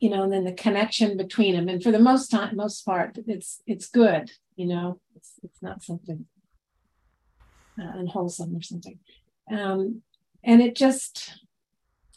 [0.01, 1.69] you know, and then the connection between them.
[1.69, 4.31] And for the most time, most part, it's it's good.
[4.55, 6.25] You know, it's it's not something
[7.79, 8.97] uh, unwholesome or something.
[9.49, 10.01] Um,
[10.43, 11.33] and it just,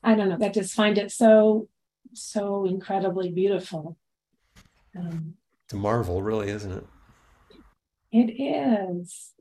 [0.02, 0.38] I don't know.
[0.44, 1.68] I just find it so
[2.12, 3.96] so incredibly beautiful.
[4.96, 6.86] Um, It's a marvel, really, isn't it?
[8.12, 9.32] it is.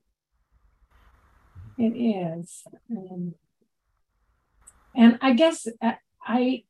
[1.78, 2.64] It is.
[2.92, 3.36] Um,
[4.96, 6.64] and I guess I, I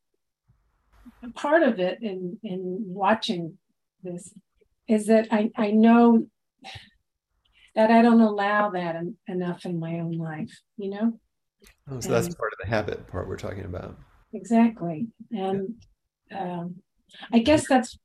[1.36, 3.58] part of it in in watching
[4.02, 4.34] this
[4.88, 6.28] is that I I know
[7.76, 11.20] that I don't allow that en- enough in my own life, you know?
[11.90, 13.98] Oh, so that's part of the habit part we're talking about.
[14.34, 15.08] exactly.
[15.30, 15.50] Yeah.
[15.50, 15.76] And
[16.36, 16.76] um,
[17.32, 17.98] I guess that's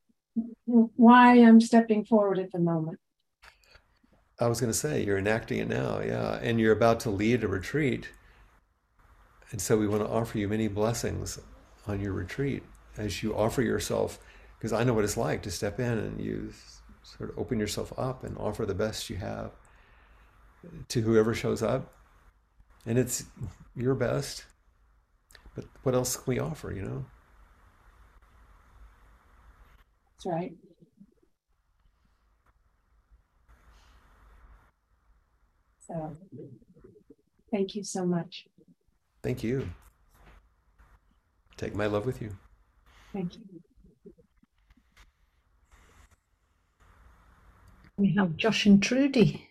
[0.65, 2.99] why I'm stepping forward at the moment.
[4.39, 6.39] I was going to say, you're enacting it now, yeah.
[6.41, 8.09] And you're about to lead a retreat.
[9.51, 11.39] And so we want to offer you many blessings
[11.87, 12.63] on your retreat
[12.97, 14.19] as you offer yourself,
[14.57, 16.53] because I know what it's like to step in and you
[17.03, 19.51] sort of open yourself up and offer the best you have
[20.89, 21.93] to whoever shows up.
[22.85, 23.25] And it's
[23.75, 24.45] your best,
[25.55, 27.05] but what else can we offer, you know?
[30.13, 30.53] That's right.
[35.85, 36.15] So
[37.51, 38.47] thank you so much.
[39.23, 39.69] Thank you.
[41.57, 42.37] Take my love with you.
[43.11, 43.41] Thank you.
[47.97, 49.48] We have Josh and Trudy.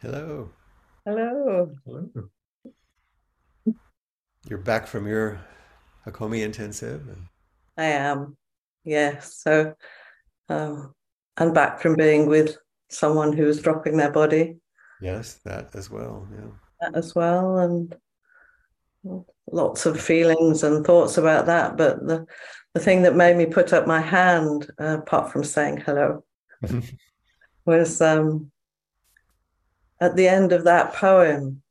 [0.00, 0.50] Hello.
[1.04, 1.70] Hello.
[1.84, 2.08] Hello.
[4.48, 5.40] You're back from your
[6.06, 7.06] Hakomi intensive.
[7.08, 7.26] And
[7.76, 8.36] I am.
[8.84, 9.36] Yes.
[9.42, 9.74] So
[10.48, 10.94] um,
[11.36, 12.56] I'm back from being with
[12.88, 14.56] someone who's dropping their body
[15.00, 16.28] yes, that as well.
[16.32, 16.88] Yeah.
[16.94, 17.94] as well, and
[19.50, 21.76] lots of feelings and thoughts about that.
[21.76, 22.26] But the
[22.74, 26.24] the thing that made me put up my hand, uh, apart from saying hello,
[27.64, 28.50] was um,
[30.00, 31.62] at the end of that poem.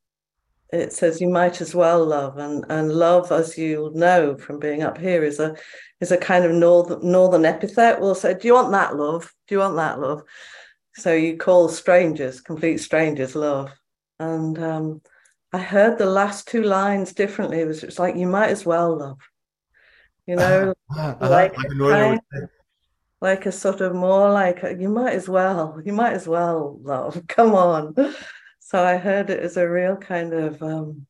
[0.72, 4.84] It says you might as well love, and and love, as you know from being
[4.84, 5.56] up here, is a
[6.00, 8.00] is a kind of northern northern epithet.
[8.00, 9.34] We'll say, do you want that love?
[9.48, 10.22] Do you want that love?
[10.96, 13.72] So you call strangers, complete strangers, love.
[14.20, 15.02] And um,
[15.54, 17.62] I heard the last two lines differently.
[17.62, 19.20] It was it's like you might as well love,
[20.28, 22.22] you know, uh-huh, like like
[23.22, 26.80] like a sort of more like a, you might as well, you might as well
[26.82, 27.22] love.
[27.28, 27.96] Come on.
[28.60, 31.08] So I heard it as a real kind of um,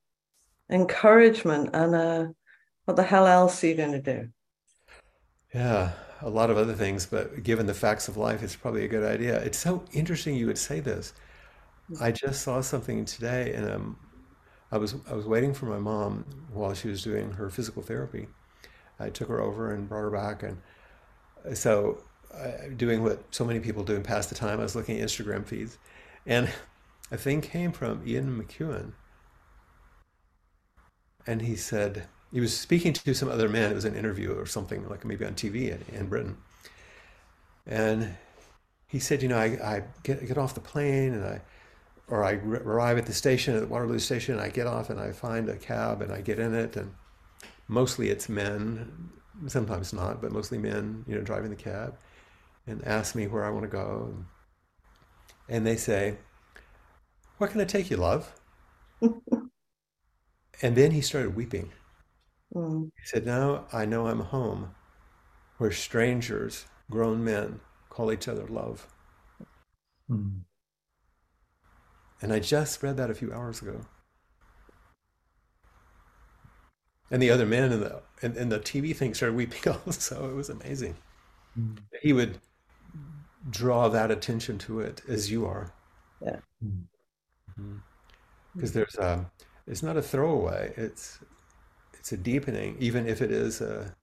[0.70, 2.34] encouragement and a,
[2.86, 4.30] what the hell else are you going to do?
[5.54, 5.92] Yeah,
[6.22, 9.04] a lot of other things, but given the facts of life, it's probably a good
[9.04, 9.40] idea.
[9.42, 11.14] It's so interesting you would say this.
[12.00, 13.98] I just saw something today, and um,
[14.72, 18.28] I was I was waiting for my mom while she was doing her physical therapy.
[19.00, 20.58] I took her over and brought her back, and
[21.54, 22.02] so
[22.78, 24.60] doing what so many people do and pass the time.
[24.60, 25.78] I was looking at Instagram feeds,
[26.26, 26.50] and
[27.12, 28.94] a thing came from Ian McEwan,
[31.26, 33.72] and he said he was speaking to some other man.
[33.72, 36.38] It was an interview or something like maybe on TV in, in Britain,
[37.66, 38.16] and
[38.88, 41.42] he said, you know, I, I get get off the plane and I
[42.10, 44.36] or I arrive at the station at Waterloo Station.
[44.36, 46.94] And I get off and I find a cab and I get in it, and
[47.68, 49.12] mostly it's men,
[49.48, 51.98] sometimes not, but mostly men, you know, driving the cab,
[52.68, 54.26] and ask me where I want to go, and,
[55.48, 56.18] and they say,
[57.40, 58.40] "Where can I take you, love?"
[60.62, 61.74] And then he started weeping.
[62.56, 64.76] Mm, He said, Now I know I'm home
[65.58, 68.88] where strangers, grown men, call each other love.
[70.10, 70.44] Mm.
[72.22, 73.82] And I just read that a few hours ago.
[77.12, 80.30] And the other men in the and, and the TV thing started weeping also.
[80.30, 80.96] It was amazing.
[81.58, 81.78] Mm.
[82.02, 82.40] He would
[83.50, 85.72] draw that attention to it as you are.
[86.22, 86.40] Yeah.
[86.64, 87.78] Mm-hmm.
[88.56, 89.32] Because there's a,
[89.68, 90.74] it's not a throwaway.
[90.78, 91.20] It's
[91.94, 93.96] it's a deepening, even if it is a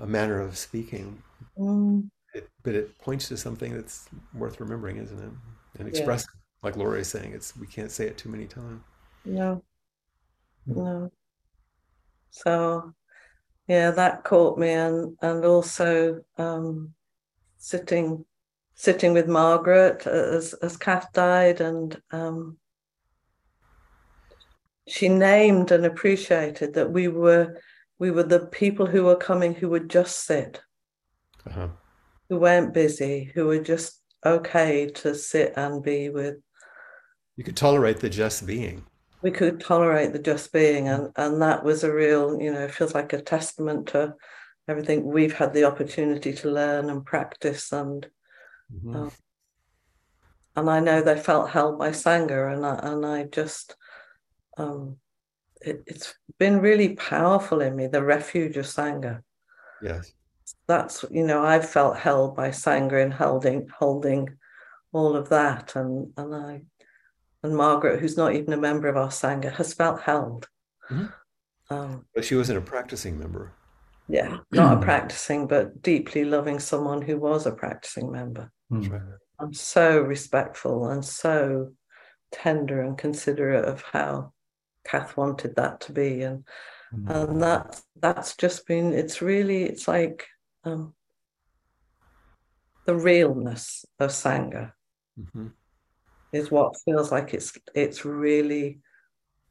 [0.00, 1.22] a manner of speaking.
[1.56, 5.30] Mm, It, but it points to something that's worth remembering, isn't it?
[5.78, 5.88] And yeah.
[5.88, 6.30] expressing,
[6.62, 8.82] like Laura is saying, it's we can't say it too many times.
[9.26, 9.34] Mm.
[9.36, 9.64] No,
[10.66, 11.10] no.
[12.44, 12.94] So
[13.66, 16.94] yeah, that caught me and and also um
[17.58, 18.24] sitting
[18.74, 22.58] sitting with Margaret as as Kath died and um
[24.86, 27.60] she named and appreciated that we were
[27.98, 30.62] we were the people who were coming who would just sit,
[31.46, 31.68] Uh-huh.
[32.28, 36.36] who weren't busy, who were just okay to sit and be with
[37.36, 38.86] You could tolerate the just being.
[39.22, 42.70] We could tolerate the just being and and that was a real you know it
[42.70, 44.14] feels like a testament to
[44.68, 48.08] everything we've had the opportunity to learn and practice and
[48.72, 48.94] Mhm.
[48.94, 49.12] um,
[50.56, 53.76] and I know they felt held by Sangha and I, and I just
[54.56, 54.98] um
[55.60, 59.22] it, it's been really powerful in me the refuge of Sangha
[59.82, 60.12] Yes.
[60.66, 64.36] that's you know I've felt held by Sangha and holding holding
[64.92, 66.62] all of that and and I
[67.42, 70.48] and Margaret who's not even a member of our Sangha has felt held
[70.90, 71.12] Mhm.
[71.70, 73.52] um But she wasn't a practicing member.
[74.08, 79.02] yeah not a practicing but deeply loving someone who was a practicing member That's right.
[79.38, 81.72] I'm so respectful and so
[82.32, 84.32] tender and considerate of how
[84.84, 86.44] Kath wanted that to be and
[87.06, 90.26] and that that's just been it's really it's like
[90.64, 90.94] um
[92.86, 94.72] the realness of Sangha
[95.20, 95.52] Mhm.
[96.32, 98.78] Is what feels like it's it's really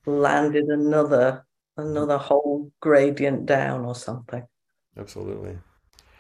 [0.06, 1.46] landed another
[1.78, 2.22] another mm.
[2.22, 4.44] whole gradient down or something
[4.98, 5.58] Absolutely.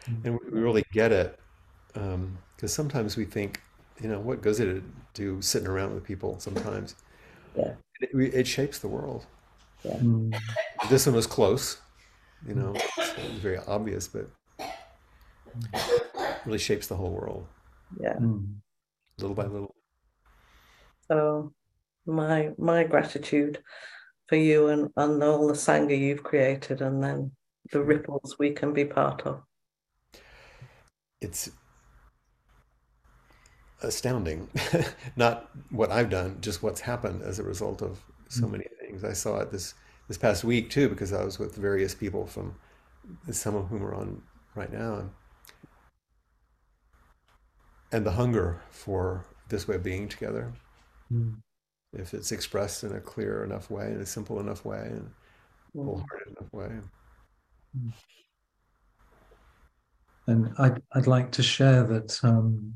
[0.05, 0.25] Mm.
[0.25, 1.39] And we we really get it.
[1.95, 3.61] Um, because sometimes we think,
[4.01, 4.83] you know, what goes it to
[5.13, 6.95] do sitting around with people sometimes?
[7.55, 7.73] Yeah.
[8.01, 9.25] It, it shapes the world.
[9.85, 10.35] Mm.
[10.89, 11.77] This one was close,
[12.47, 13.23] you know, mm.
[13.23, 14.29] it was very obvious, but
[16.45, 17.47] really shapes the whole world
[17.99, 18.55] yeah Mm.
[19.17, 19.73] little by little.
[21.09, 21.53] So
[22.05, 23.59] my my gratitude
[24.27, 27.31] for you and, and all the Sangha you've created and then
[27.71, 29.41] the ripples we can be part of.
[31.21, 31.49] It's
[33.81, 34.49] astounding.
[35.15, 38.51] Not what I've done, just what's happened as a result of so mm.
[38.51, 39.03] many things.
[39.03, 39.73] I saw it this
[40.07, 42.55] this past week too, because I was with various people from
[43.31, 44.21] some of whom are on
[44.55, 45.09] right now, and,
[47.91, 50.53] and the hunger for this way of being together.
[51.11, 51.37] Mm.
[51.93, 55.09] If it's expressed in a clear enough way, in a simple enough way, and
[55.75, 55.85] Mm.
[55.85, 56.79] wholehearted enough way.
[60.27, 62.73] And I'd, I'd like to share that um,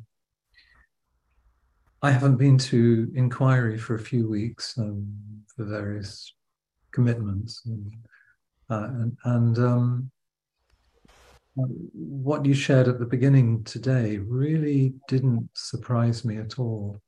[2.01, 5.07] I haven't been to inquiry for a few weeks um,
[5.55, 6.34] for various
[6.91, 7.63] commitments.
[7.65, 7.93] And,
[8.69, 10.11] uh, and, and um,
[11.55, 17.01] what you shared at the beginning today really didn't surprise me at all.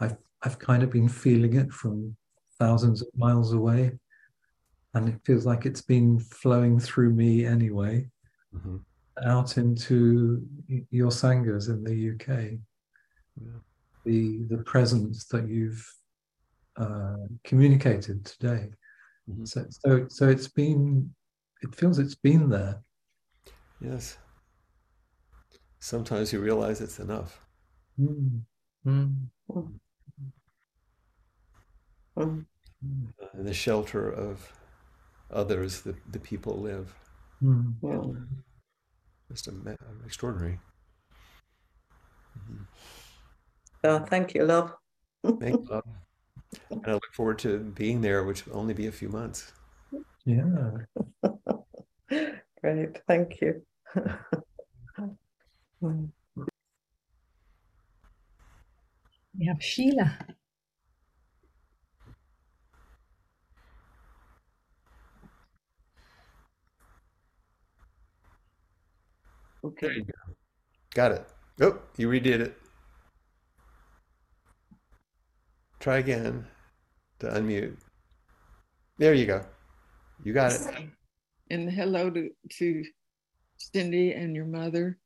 [0.00, 0.16] I've,
[0.46, 2.16] I've kind of been feeling it from
[2.60, 3.98] thousands of miles away.
[4.94, 8.08] And it feels like it's been flowing through me anyway
[8.54, 8.84] Mhm.
[9.24, 10.46] out into
[10.90, 12.28] your sanghas in the UK.
[13.44, 13.58] Yeah.
[14.04, 15.84] The the presence that you've
[16.76, 18.72] uh, communicated today.
[19.28, 19.46] Mhm.
[19.48, 21.12] So so so it's been.
[21.62, 22.84] It feels it's been there.
[23.80, 24.18] Yes.
[25.80, 27.44] Sometimes you realize it's enough.
[27.98, 28.42] Mm,
[28.86, 29.28] mm,
[32.16, 32.26] Uh,
[33.34, 34.52] in the shelter of
[35.30, 36.94] others, the, the people live.
[37.42, 37.74] mm.
[39.30, 40.58] Just ama- extraordinary.
[43.84, 44.74] So thank you, love.
[45.40, 45.66] Thank you.
[45.70, 45.84] love.
[46.70, 49.52] And I look forward to being there, which will only be a few months.
[50.24, 50.70] Yeah.
[52.60, 53.62] Great, thank you.
[59.38, 60.16] We have Sheila.
[69.80, 69.98] There Okay.
[69.98, 70.34] you go.
[70.94, 71.26] Got it.
[71.60, 72.56] Oh, you redid it.
[75.80, 76.46] Try again
[77.20, 77.76] to unmute.
[78.98, 79.44] There you go.
[80.24, 80.88] You got it.
[81.50, 82.84] And hello to, to
[83.58, 84.98] Cindy and your mother.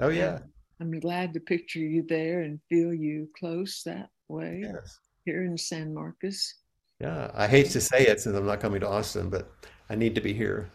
[0.00, 0.40] Oh, yeah.
[0.80, 4.98] I'm glad to picture you there and feel you close that way Yes.
[5.24, 6.54] here in San Marcos.
[7.00, 9.50] Yeah, I hate to say it since I'm not coming to Austin, but
[9.88, 10.70] I need to be here.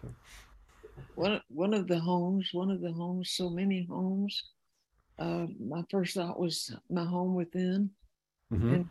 [1.16, 4.44] One one of the homes, one of the homes, so many homes.
[5.20, 7.92] Uh, my first thought was my home within,
[8.52, 8.76] Mhm.
[8.76, 8.90] and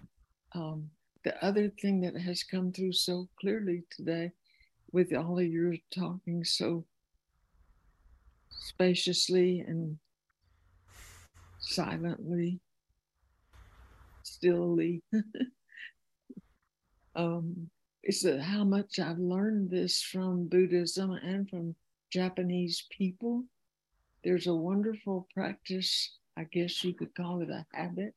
[0.52, 0.90] um,
[1.24, 4.32] the other thing that has come through so clearly today,
[4.92, 6.86] with all of your talking so
[8.50, 9.98] spaciously and
[11.58, 12.60] silently,
[14.22, 15.02] stillly.
[17.14, 17.70] um,
[18.02, 21.76] is that how much I've learned this from Buddhism and from
[22.12, 23.44] Japanese people.
[24.22, 28.14] There's a wonderful practice, I guess you could call it a habit,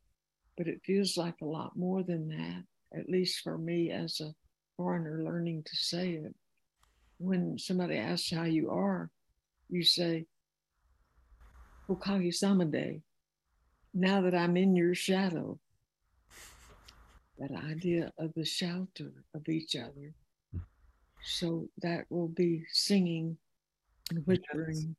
[0.57, 4.35] but it feels like a lot more than that, at least for me as a
[4.75, 6.35] foreigner learning to say it.
[7.17, 9.09] When somebody asks how you are,
[9.69, 10.25] you say,
[11.89, 13.01] Okagesama de,
[13.93, 15.57] now that I'm in your shadow,
[17.39, 20.13] that idea of the shelter of each other.
[20.51, 20.59] Hmm.
[21.23, 23.37] So that will be singing
[24.25, 24.95] whispering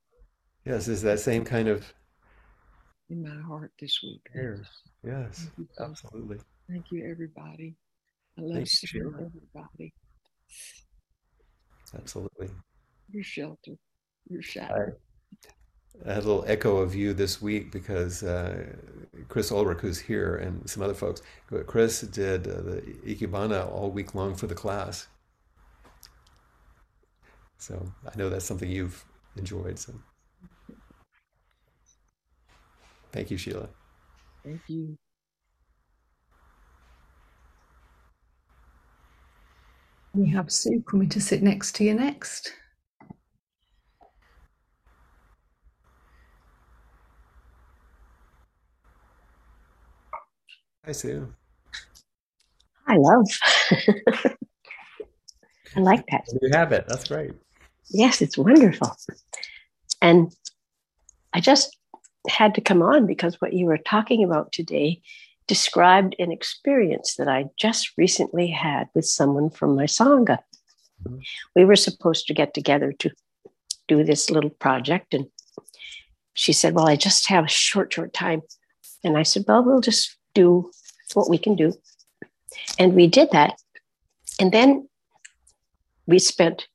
[0.65, 1.93] Yes, is that same kind of
[3.09, 4.27] in my heart this week.
[5.05, 6.39] Yes, Thank absolutely.
[6.69, 7.77] thank you, everybody.
[8.37, 9.93] I love Thank you, seeing everybody.
[11.97, 12.51] Absolutely.
[13.11, 13.73] Your shelter,
[14.29, 14.93] your shadow.
[16.05, 18.67] I had a little echo of you this week because uh,
[19.29, 21.23] Chris Ulrich, who's here, and some other folks,
[21.67, 25.07] Chris did uh, the Ikebana all week long for the class.
[27.59, 29.05] So I know that's something you've
[29.37, 29.79] enjoyed.
[29.79, 29.95] So
[33.13, 33.69] thank you, Sheila.
[34.45, 34.97] Thank you.
[40.15, 42.53] We have Sue coming to sit next to you next.
[50.85, 51.33] Hi, Sue.
[52.87, 53.27] I love.
[55.77, 56.25] I like that.
[56.41, 56.87] You have it.
[56.89, 57.33] That's great.
[57.89, 58.97] Yes, it's wonderful.
[60.03, 60.33] And
[61.33, 61.77] I just
[62.29, 65.01] had to come on because what you were talking about today
[65.47, 70.39] described an experience that I just recently had with someone from my Sangha.
[71.05, 71.23] Mhm.
[71.55, 73.11] We were supposed to get together to
[73.87, 75.15] do this little project.
[75.15, 75.27] And
[76.35, 78.43] she said, Well, I just have a short, short time.
[79.05, 80.71] And I said, Well, we'll just do
[81.15, 81.73] what we can do.
[82.79, 83.61] And we did that.
[84.41, 84.89] And then
[86.07, 86.67] we spent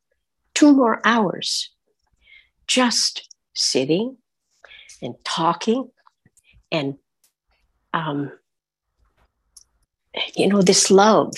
[0.62, 1.72] two more hours
[2.68, 4.16] just sitting
[5.02, 5.90] and talking
[6.72, 6.98] and
[7.96, 8.32] um,
[10.36, 11.34] you know this love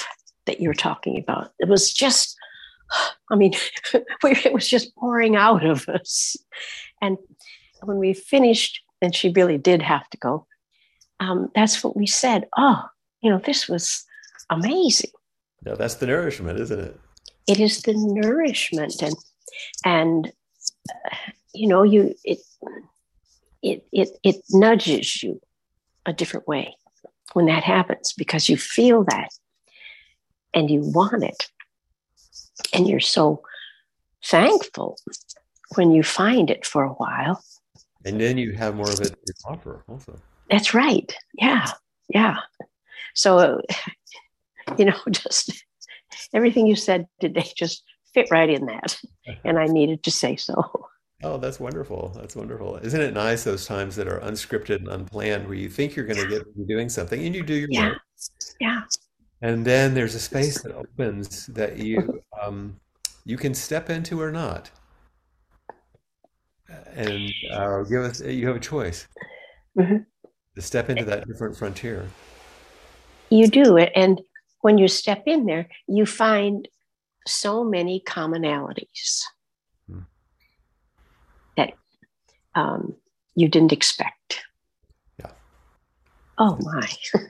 [0.45, 1.53] that you're talking about.
[1.57, 2.35] It was just
[3.31, 3.53] i mean
[3.93, 6.35] it was just pouring out of us.
[7.01, 7.17] And
[7.81, 10.45] when we finished and she really did have to go
[11.21, 12.83] um, that's what we said oh
[13.21, 14.03] you know this was
[14.49, 15.11] amazing.
[15.65, 16.99] No, that's the nourishment, isn't it?
[17.47, 19.15] It is the nourishment and
[19.85, 20.31] and
[20.89, 21.15] uh,
[21.53, 22.39] you know you it
[23.61, 25.39] it it it nudges you
[26.05, 26.75] a different way
[27.33, 29.29] when that happens because you feel that
[30.53, 31.49] and you want it.
[32.73, 33.41] And you're so
[34.23, 34.97] thankful
[35.75, 37.43] when you find it for a while.
[38.05, 40.15] And then you have more of it to offer also.
[40.49, 41.15] that's right.
[41.33, 41.71] Yeah.
[42.09, 42.37] Yeah.
[43.15, 43.61] So
[44.77, 45.62] you know just
[46.33, 47.83] everything you said today just
[48.13, 48.99] fit right in that
[49.45, 50.87] and i needed to say so
[51.25, 52.11] Oh, that's wonderful.
[52.17, 52.75] That's wonderful.
[52.77, 56.17] Isn't it nice those times that are unscripted and unplanned where you think you're going
[56.17, 57.89] to get you're doing something and you do your Yeah.
[57.91, 57.97] work.
[58.59, 58.81] yeah
[59.41, 62.77] And then there's a space that opens that you um,
[63.23, 64.69] you can step into or not.
[66.93, 69.07] And uh, give us you have a choice
[69.77, 70.05] Mhm.
[70.55, 72.09] to step into that different frontier.
[73.29, 74.19] you do it and
[74.63, 76.67] when you step in there you find
[77.27, 79.21] so many commonalities
[79.89, 80.05] Hmm.
[81.57, 81.73] that
[82.55, 82.95] um,
[83.35, 84.41] you didn't expect
[85.19, 85.31] Yeah.
[86.37, 86.87] oh my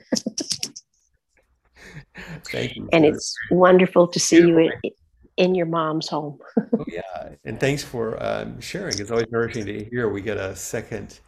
[2.52, 2.88] Thank you.
[2.92, 4.72] and it's wonderful to see you in,
[5.36, 6.38] in your mom's home
[6.78, 8.98] Oh, yeah, and thanks for um, sharing.
[8.98, 10.08] It's always nourishing to hear.
[10.08, 11.20] We get a second,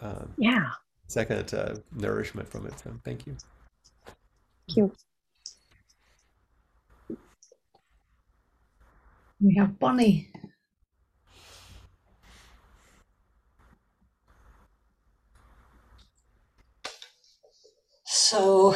[0.00, 0.70] um, yeah
[1.06, 2.78] second uh, nourishment from it.
[2.78, 3.36] So thank you.
[4.66, 4.92] thank you
[9.40, 10.30] We have Bonnie.
[18.06, 18.74] So,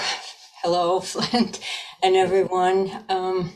[0.62, 1.60] hello, Flint,
[2.02, 3.04] and everyone.
[3.08, 3.52] Um,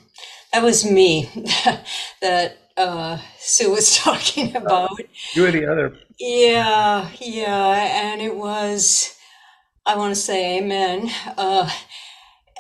[0.53, 1.31] that was me
[2.23, 4.91] that uh, Sue was talking about.
[5.35, 5.97] You and the other.
[6.19, 9.17] Yeah, yeah, and it was,
[9.87, 11.11] I want to say amen.
[11.39, 11.71] Uh,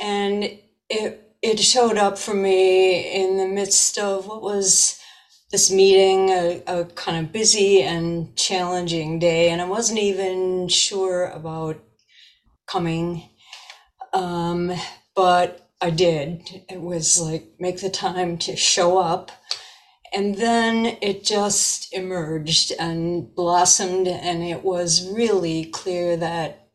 [0.01, 0.59] and
[0.90, 5.01] it it showed up for me in the midst of what was
[5.51, 11.26] this meeting, a, a kind of busy and challenging day, and I wasn't even sure
[11.26, 11.82] about
[12.66, 13.28] coming.
[14.12, 14.72] Um,
[15.14, 16.64] but I did.
[16.70, 19.30] It was like make the time to show up.
[20.14, 26.68] And then it just emerged and blossomed, and it was really clear that,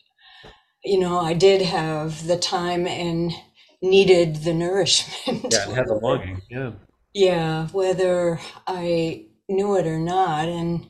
[0.84, 3.32] you know, I did have the time and
[3.82, 5.54] needed the nourishment.
[5.54, 6.42] Yeah, and had the longing.
[6.50, 6.72] Yeah.
[7.14, 10.88] Yeah, whether I knew it or not, and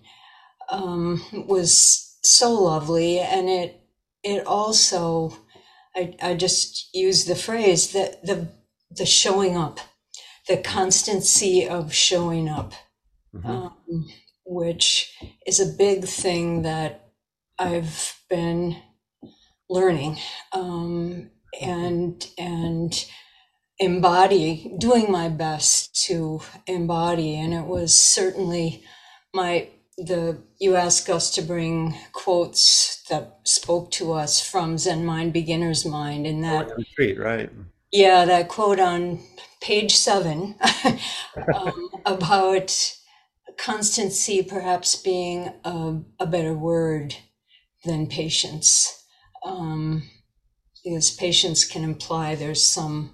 [0.70, 3.20] um, it was so lovely.
[3.20, 3.82] And it
[4.24, 5.38] it also,
[5.96, 8.50] I I just use the phrase that the
[8.92, 9.80] the showing up,
[10.48, 12.74] the constancy of showing up,
[13.36, 13.46] Mhm.
[13.46, 14.08] um,
[14.46, 15.14] which
[15.46, 17.12] is a big thing that
[17.60, 18.78] I've been
[19.70, 20.18] learning,
[20.54, 21.32] um,
[21.62, 23.06] and and
[23.80, 27.36] embody doing my best to embody.
[27.36, 28.84] And it was certainly
[29.34, 35.34] my the you asked us to bring quotes that spoke to us from zen mind
[35.34, 37.50] beginner's mind and that Retreat, right?
[37.92, 39.20] yeah that quote on
[39.60, 40.54] page seven
[41.56, 42.96] um, about
[43.58, 47.16] constancy perhaps being a, a better word
[47.86, 49.04] than patience.
[49.44, 50.04] Um,
[50.88, 53.12] because patience can imply there's some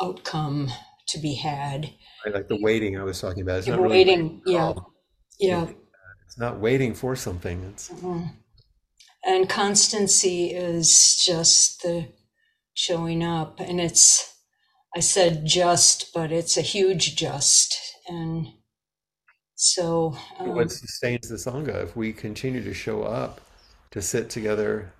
[0.00, 0.70] outcome
[1.08, 1.92] to be had.
[2.24, 3.58] Right, Like the waiting I was talking about.
[3.58, 4.72] It's You're not really waiting, yeah.
[5.38, 5.68] Yeah.
[6.26, 7.62] It's not waiting for something.
[7.72, 8.32] It's mhm.
[9.24, 12.08] And constancy is just the
[12.74, 13.60] showing up.
[13.60, 14.36] And it's,
[14.96, 17.76] I said just, but it's a huge just.
[18.08, 18.48] And
[19.54, 21.84] so, um, what sustains the sangha.
[21.84, 23.40] If we continue to show up,
[23.92, 24.92] to sit together,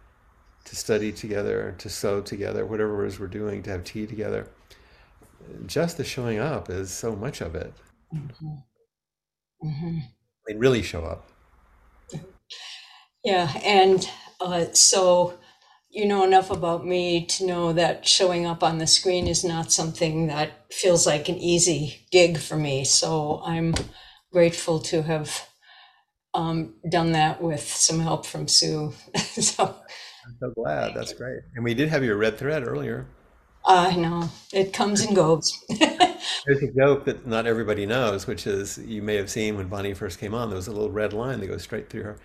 [0.64, 4.48] to study together, to sew together, whatever it is we're doing, to have tea together,
[5.66, 7.72] just the showing up is so much of it.
[8.12, 8.62] mhm,
[9.62, 10.02] mhm.
[10.48, 11.26] I mean, really show up.
[13.24, 14.08] Yeah, and
[14.40, 15.38] uh, so
[15.90, 19.72] you know enough about me to know that showing up on the screen is not
[19.72, 22.84] something that feels like an easy gig for me.
[22.84, 23.74] So I'm
[24.32, 25.48] grateful to have
[26.34, 28.94] um, done that with some help from Sue.
[29.16, 29.76] so
[30.24, 30.94] I'm so glad.
[30.94, 31.40] That's great.
[31.54, 33.06] And we did have your red thread earlier.
[33.64, 35.52] I know it comes and goes.
[35.68, 39.94] There's a joke that not everybody knows, which is you may have seen when Bonnie
[39.94, 42.16] first came on, there was a little red line that goes straight through her.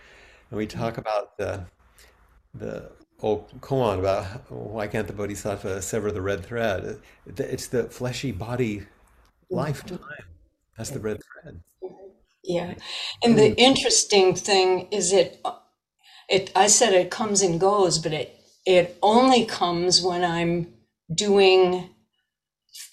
[0.49, 1.01] And we talk mm-hmm.
[1.01, 1.65] about the
[2.53, 2.89] the
[3.21, 6.99] old koan about why can't the bodhisattva sever the red thread?
[7.25, 9.55] It's the fleshy body mm-hmm.
[9.55, 9.99] lifetime.
[10.75, 11.61] That's the red thread.
[12.43, 12.75] yeah,
[13.23, 13.55] and the mm.
[13.57, 15.43] interesting thing is it
[16.29, 18.33] it I said it comes and goes, but it
[18.65, 20.73] it only comes when I'm
[21.13, 21.89] doing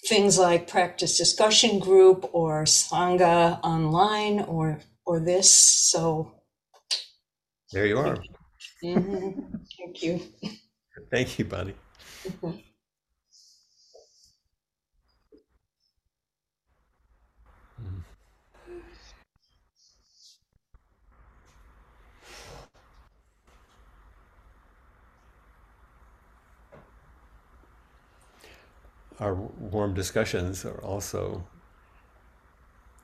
[0.07, 5.51] things like practice discussion group or sangha online or or this.
[5.51, 6.33] So
[7.71, 8.17] There you are.
[8.83, 10.21] mhm, thank you.
[11.11, 11.75] Thank you, Bonnie.
[12.25, 12.63] Mhm.
[29.19, 31.45] Our warm discussions are also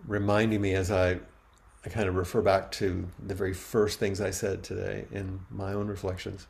[0.05, 1.19] reminding me as I,
[1.85, 5.73] I kind of refer back to the very first things I said today in my
[5.73, 6.47] own reflections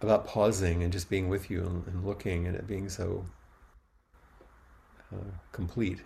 [0.00, 3.26] about pausing and just being with you and, and looking and it being so
[5.12, 6.00] uh, complete.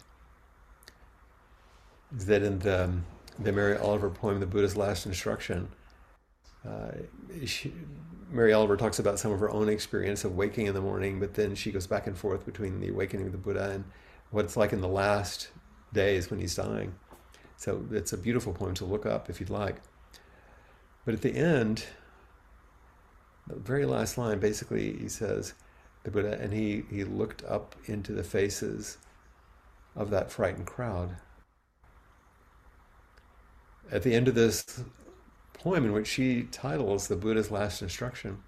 [2.17, 2.93] Is that in the,
[3.39, 5.69] the Mary Oliver poem, The Buddha's Last Instruction,
[6.69, 6.91] uh,
[7.45, 7.73] she,
[8.31, 11.35] Mary Oliver talks about some of her own experience of waking in the morning, but
[11.35, 13.85] then she goes back and forth between the awakening of the Buddha and
[14.31, 15.49] what it's like in the last
[15.93, 16.95] days when he's dying.
[17.57, 19.77] So it's a beautiful poem to look up if you'd like.
[21.05, 21.85] But at the end,
[23.49, 25.55] the very last line, basically, he says,
[26.05, 28.99] the Buddha, and he, he looked up into the faces
[29.97, 31.17] of that frightened crowd.
[33.91, 34.85] At the end of this
[35.63, 38.43] poem, in which she titles the Buddha's last instruction,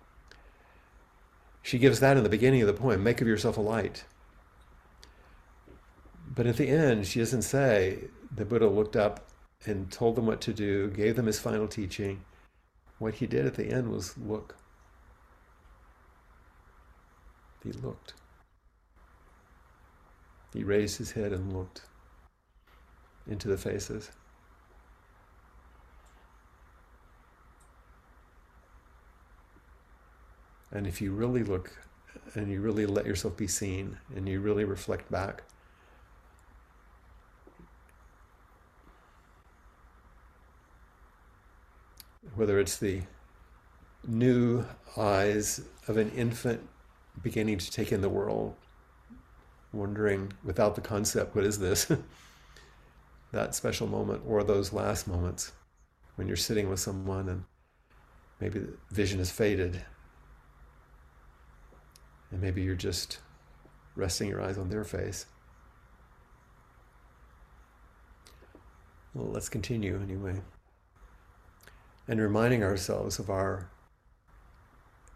[1.63, 4.05] she gives that in the beginning of the poem make of yourself a light.
[6.35, 8.05] But at the end, she doesn't say
[8.35, 9.29] the Buddha looked up
[9.67, 12.25] and told them what to do, gave them his final teaching.
[12.99, 14.57] What he did at the end was look.
[17.63, 18.15] He looked.
[20.53, 21.83] He raised his head and looked
[23.27, 24.11] into the faces.
[30.73, 31.71] And if you really look
[32.35, 35.43] and you really let yourself be seen and you really reflect back.
[42.35, 43.03] Whether it's the
[44.07, 44.65] new
[44.97, 46.67] eyes of an infant
[47.23, 48.55] beginning to take in the world,
[49.73, 51.91] wondering without the concept, what is this?
[53.33, 55.53] that special moment, or those last moments
[56.17, 57.45] when you're sitting with someone and
[58.41, 59.83] maybe the vision is faded
[62.33, 63.19] and maybe you're just
[63.95, 65.27] resting your eyes on their face.
[69.15, 70.41] Well, let's continue anyway.
[72.09, 73.71] And reminding ourselves of our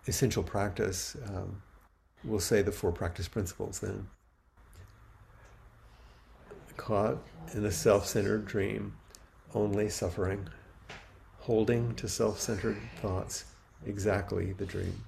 [0.06, 1.62] essential practice, um,
[2.22, 4.06] we'll say the four practice principles then.
[6.76, 7.18] Caught
[7.54, 8.94] in a self centered dream,
[9.54, 10.46] only suffering,
[11.38, 13.46] holding to self centered thoughts,
[13.86, 15.02] exactly the dream.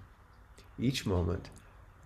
[0.79, 1.51] Each moment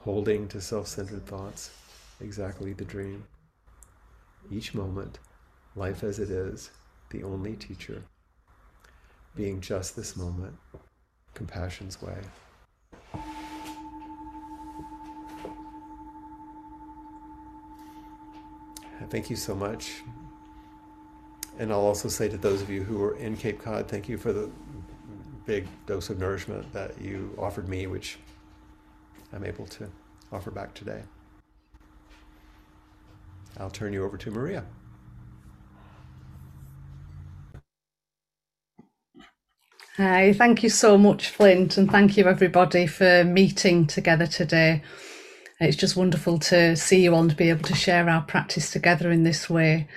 [0.00, 1.70] holding to self centered thoughts,
[2.20, 3.24] exactly the dream.
[4.50, 5.18] Each moment,
[5.76, 6.70] life as it is,
[7.10, 8.02] the only teacher,
[9.34, 10.56] being just this moment,
[11.34, 12.18] compassion's way.
[19.10, 20.02] Thank you so much.
[21.58, 24.18] And I'll also say to those of you who are in Cape Cod, thank you
[24.18, 24.50] for the
[25.46, 28.18] big dose of nourishment that you offered me, which
[29.34, 29.90] I'm able to
[30.32, 31.02] offer back today.
[33.58, 34.64] I'll turn you over to Maria.
[39.96, 44.82] Hi, thank you so much, Flint, and thank you everybody for meeting together today.
[45.60, 49.10] It's just wonderful to see you all and be able to share our practice together
[49.12, 49.88] in this way.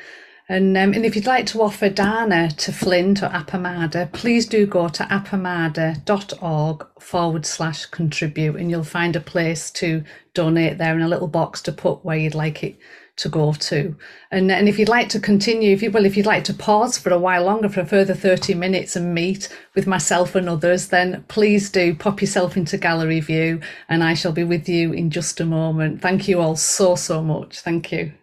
[0.49, 4.65] And, um, and if you'd like to offer dana to Flint or Appamada, please do
[4.65, 11.03] go to appamada.org forward slash contribute and you'll find a place to donate there and
[11.03, 12.77] a little box to put where you'd like it
[13.17, 13.95] to go to.
[14.31, 16.97] And, and if you'd like to continue, if you, well, if you'd like to pause
[16.97, 20.87] for a while longer for a further 30 minutes and meet with myself and others,
[20.89, 25.09] then please do pop yourself into gallery view and I shall be with you in
[25.09, 26.01] just a moment.
[26.01, 27.59] Thank you all so, so much.
[27.59, 28.13] Thank you.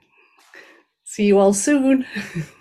[1.15, 2.05] See you all soon.